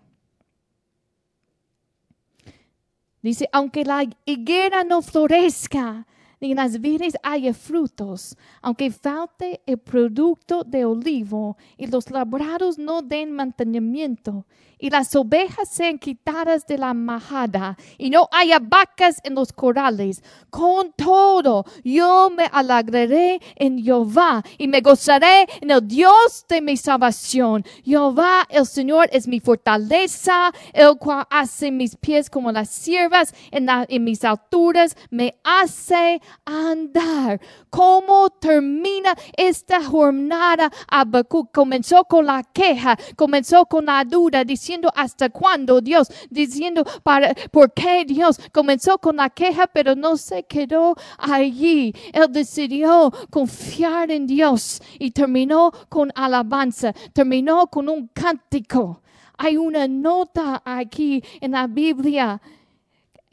Dice, 3.22 3.50
aunque 3.52 3.84
la 3.84 4.06
higuera 4.26 4.84
no 4.84 5.02
florezca, 5.02 6.08
ni 6.39 6.52
en 6.52 6.58
las 6.58 6.80
vides 6.80 7.15
haya 7.23 7.54
frutos, 7.54 8.38
aunque 8.62 8.91
falte 8.91 9.62
el 9.65 9.78
producto 9.78 10.63
de 10.63 10.86
olivo 10.86 11.58
y 11.78 11.88
los 11.88 12.10
labrados 12.12 12.78
no 12.78 13.02
den 13.02 13.32
mantenimiento, 13.32 14.45
y 14.80 14.89
las 14.89 15.15
ovejas 15.15 15.69
sean 15.69 15.97
quitadas 15.97 16.67
de 16.67 16.78
la 16.78 16.93
majada 16.93 17.78
y 17.97 18.10
no 18.10 18.30
haya 18.32 18.60
vacas 18.60 19.19
en 19.23 19.34
los 19.34 19.52
corrales. 19.52 20.23
Con 20.50 20.93
todo, 20.93 21.65
yo 21.84 22.30
me 22.30 22.45
alegraré 22.52 23.41
en 23.56 23.84
Jehová 23.84 24.43
y 24.58 24.67
me 24.67 24.82
gozaré 24.82 25.47
en 25.62 25.71
el 25.71 25.88
Dios 25.88 26.45
de 26.47 26.62
mi 26.62 26.78
salvación. 26.78 27.65
Jehová, 27.84 28.45
el 28.50 28.65
Señor, 28.65 29.10
es 29.12 29.28
mi 29.28 29.39
fortaleza, 29.39 30.52
el 30.73 30.95
cual 30.97 31.26
hace 31.30 31.71
mis 31.71 31.95
pies 31.95 32.30
como 32.30 32.52
las 32.52 32.69
siervas 32.69 33.34
en, 33.50 33.67
en 33.69 34.04
mis 34.04 34.23
alturas, 34.23 34.95
me 35.10 35.36
hace 35.43 36.21
andar. 36.46 37.40
¿Cómo 37.70 38.30
termina 38.30 39.13
esta 39.36 39.84
jornada? 39.84 40.72
Habacuc 40.88 41.52
comenzó 41.54 42.04
con 42.06 42.26
la 42.26 42.44
queja, 42.44 42.98
comenzó 43.16 43.66
con 43.66 43.86
la 43.86 44.04
duda, 44.04 44.44
diciendo 44.44 44.92
hasta 44.96 45.30
cuándo 45.30 45.82
Dios, 45.82 46.08
diciendo 46.30 46.84
para, 47.04 47.34
por 47.52 47.74
qué 47.74 48.06
Dios 48.06 48.40
comenzó 48.52 48.98
con 48.98 49.18
la 49.18 49.30
queja, 49.30 49.68
pero 49.68 49.96
no 49.96 50.18
se 50.18 50.44
quedó 50.44 50.96
allí. 51.18 51.94
Él 52.13 52.28
decidió 52.30 53.12
confiar 53.30 54.12
en 54.12 54.28
Dios 54.28 54.82
y 55.00 55.12
terminó 55.12 55.72
con 55.90 56.12
alabanza, 56.16 56.94
terminó 57.13 57.68
con 57.68 57.90
un 57.90 58.08
cántico. 58.08 59.02
Hay 59.38 59.56
una 59.56 59.88
nota 59.88 60.62
aquí 60.66 61.24
en 61.42 61.52
la 61.52 61.68
Biblia 61.68 62.42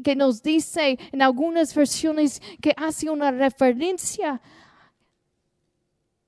que 0.04 0.14
nos 0.14 0.42
dice 0.42 0.96
en 1.10 1.22
algunas 1.22 1.74
versiones 1.74 2.40
que 2.60 2.72
hace 2.76 3.10
una 3.10 3.32
referencia 3.32 4.40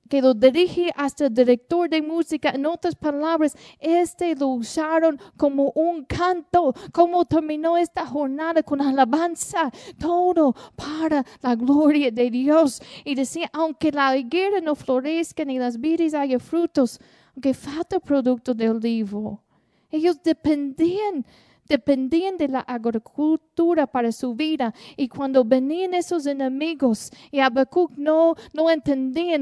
que 0.09 0.23
lo 0.23 0.35
dirige 0.35 0.93
hasta 0.97 1.27
el 1.27 1.35
director 1.35 1.89
de 1.89 2.03
música. 2.03 2.51
En 2.51 2.67
otras 2.67 2.95
palabras, 2.95 3.57
este 3.79 4.35
lo 4.35 4.49
usaron 4.49 5.21
como 5.37 5.73
un 5.75 6.05
canto. 6.05 6.75
Como 6.93 7.25
terminó 7.25 7.77
esta 7.77 8.07
jornada 8.07 8.63
con 8.63 8.81
alabanza, 8.81 9.71
todo 9.99 10.55
para 10.75 11.25
la 11.43 11.55
gloria 11.55 12.11
de 12.11 12.31
Dios. 12.31 12.81
Y 13.05 13.15
decía, 13.15 13.51
aunque 13.53 13.93
la 13.93 14.17
higuera 14.17 14.61
no 14.61 14.75
florezca 14.75 15.45
ni 15.45 15.59
las 15.59 15.79
vides 15.79 16.15
haya 16.15 16.39
frutos, 16.39 17.01
aunque 17.35 17.55
falta 17.55 18.01
producto 18.01 18.55
de 18.55 18.71
olivo, 18.71 19.43
ellos 19.91 20.23
dependían 20.23 21.25
dependían 21.69 22.37
de 22.37 22.49
la 22.49 22.61
agricultura 22.61 23.87
para 23.87 24.13
su 24.13 24.35
vida. 24.35 24.75
Y 24.97 25.09
cuando 25.09 25.45
venían 25.45 25.95
esos 25.95 26.27
enemigos 26.27 27.11
y 27.31 27.41
Habacuc 27.41 27.93
no, 27.97 28.35
no 28.53 28.71
entendía 28.71 29.39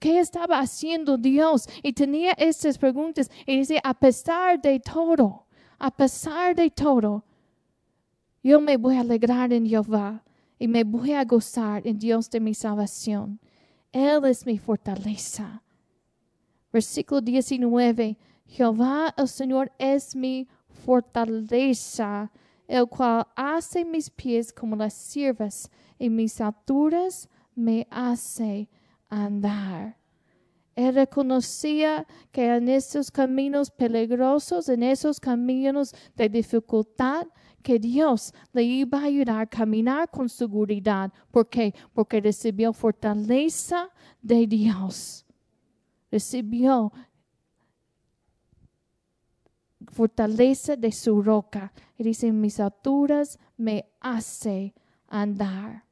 qué 0.00 0.18
estaba 0.18 0.58
haciendo 0.58 1.16
Dios 1.16 1.68
y 1.82 1.92
tenía 1.92 2.32
estas 2.32 2.78
preguntas 2.78 3.30
y 3.46 3.58
dice, 3.58 3.80
a 3.82 3.94
pesar 3.94 4.60
de 4.60 4.80
todo, 4.80 5.46
a 5.78 5.90
pesar 5.90 6.54
de 6.54 6.70
todo, 6.70 7.24
yo 8.42 8.60
me 8.60 8.76
voy 8.76 8.96
a 8.96 9.00
alegrar 9.00 9.52
en 9.52 9.66
Jehová 9.66 10.22
y 10.58 10.68
me 10.68 10.84
voy 10.84 11.12
a 11.12 11.24
gozar 11.24 11.86
en 11.86 11.98
Dios 11.98 12.30
de 12.30 12.40
mi 12.40 12.54
salvación. 12.54 13.40
Él 13.92 14.24
es 14.24 14.46
mi 14.46 14.58
fortaleza. 14.58 15.62
Versículo 16.72 17.20
19. 17.20 18.16
Jehová 18.46 19.12
el 19.16 19.28
Señor 19.28 19.72
es 19.78 20.14
mi 20.14 20.46
fortaleza, 20.76 22.30
el 22.68 22.86
cual 22.86 23.26
hace 23.34 23.84
mis 23.84 24.10
pies 24.10 24.52
como 24.52 24.76
las 24.76 24.94
siervas 24.94 25.70
y 25.98 26.08
mis 26.10 26.40
alturas 26.40 27.28
me 27.54 27.86
hace 27.90 28.68
andar. 29.08 29.96
Él 30.74 30.94
reconocía 30.94 32.06
que 32.30 32.54
en 32.54 32.68
esos 32.68 33.10
caminos 33.10 33.70
peligrosos, 33.70 34.68
en 34.68 34.82
esos 34.82 35.18
caminos 35.18 35.94
de 36.14 36.28
dificultad, 36.28 37.26
que 37.62 37.78
Dios 37.78 38.32
le 38.52 38.62
iba 38.62 38.98
a 38.98 39.04
ayudar 39.04 39.40
a 39.40 39.46
caminar 39.46 40.08
con 40.10 40.28
seguridad. 40.28 41.10
¿Por 41.30 41.48
qué? 41.48 41.74
Porque 41.94 42.20
recibió 42.20 42.72
fortaleza 42.72 43.88
de 44.22 44.46
Dios. 44.46 45.26
Recibió 46.10 46.92
fortaleza 49.92 50.76
de 50.76 50.92
su 50.92 51.22
roca. 51.22 51.72
Y 51.96 52.04
dice, 52.04 52.32
mis 52.32 52.60
alturas 52.60 53.38
me 53.56 53.88
hace 54.00 54.74
andar. 55.08 55.84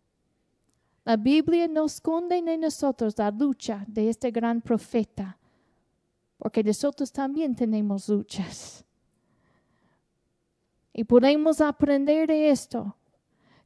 La 1.04 1.16
Biblia 1.16 1.68
nos 1.68 1.96
esconde 1.96 2.38
en 2.38 2.60
nosotros 2.60 3.14
la 3.18 3.30
lucha 3.30 3.84
de 3.86 4.08
este 4.08 4.30
gran 4.30 4.62
profeta, 4.62 5.38
porque 6.38 6.64
nosotros 6.64 7.12
también 7.12 7.54
tenemos 7.54 8.08
luchas. 8.08 8.84
Y 10.94 11.04
podemos 11.04 11.60
aprender 11.60 12.28
de 12.28 12.50
esto, 12.50 12.96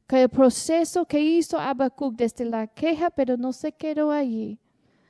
que 0.05 0.23
el 0.23 0.29
proceso 0.29 1.05
que 1.05 1.21
hizo 1.21 1.57
Habacuc 1.57 2.15
desde 2.15 2.43
la 2.43 2.67
queja, 2.67 3.09
pero 3.09 3.37
no 3.37 3.53
se 3.53 3.71
quedó 3.71 4.11
allí. 4.11 4.59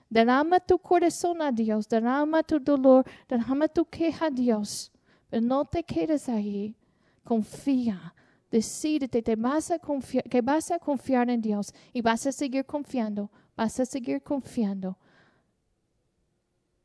Derrama 0.09 0.59
tu 0.59 0.77
corazón 0.77 1.41
a 1.41 1.51
Dios, 1.51 1.87
derrama 1.87 2.43
tu 2.43 2.59
dolor, 2.59 3.05
derrama 3.27 3.67
tu 3.67 3.85
queja 3.85 4.25
a 4.25 4.29
Dios. 4.29 4.91
Pero 5.29 5.45
no 5.45 5.65
te 5.65 5.83
quedes 5.83 6.27
ahí. 6.29 6.75
Confía. 7.23 8.13
Decídete 8.51 9.21
que 9.21 9.35
vas 9.35 10.71
a 10.71 10.79
confiar 10.79 11.29
en 11.29 11.41
Dios 11.41 11.73
y 11.93 12.01
vas 12.01 12.25
a 12.25 12.31
seguir 12.31 12.65
confiando. 12.65 13.29
Vas 13.55 13.79
a 13.79 13.85
seguir 13.85 14.23
confiando. 14.23 14.97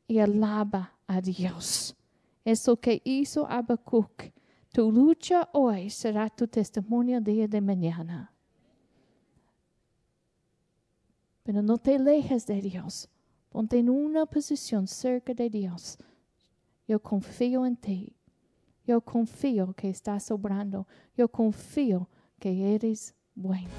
Y 0.07 0.19
alaba 0.19 0.93
a 1.07 1.21
Dios. 1.21 1.95
Eso 2.43 2.77
que 2.77 3.01
hizo 3.03 3.47
Habacuc. 3.49 4.31
Tu 4.71 4.91
lucha 4.91 5.49
hoy 5.53 5.89
será 5.89 6.29
tu 6.29 6.47
testimonio 6.47 7.19
día 7.21 7.47
de 7.47 7.61
mañana. 7.61 8.31
Pero 11.43 11.61
no 11.61 11.77
te 11.77 11.95
alejes 11.95 12.45
de 12.45 12.61
Dios. 12.61 13.07
Ponte 13.49 13.79
en 13.79 13.89
una 13.89 14.25
posición 14.25 14.87
cerca 14.87 15.33
de 15.33 15.49
Dios. 15.49 15.97
Yo 16.87 16.99
confío 16.99 17.65
en 17.65 17.77
ti. 17.77 18.14
Yo 18.85 19.01
confío 19.01 19.73
que 19.73 19.89
estás 19.89 20.25
sobrando. 20.25 20.87
Yo 21.17 21.27
confío 21.29 22.09
que 22.39 22.75
eres 22.75 23.15
bueno. 23.33 23.69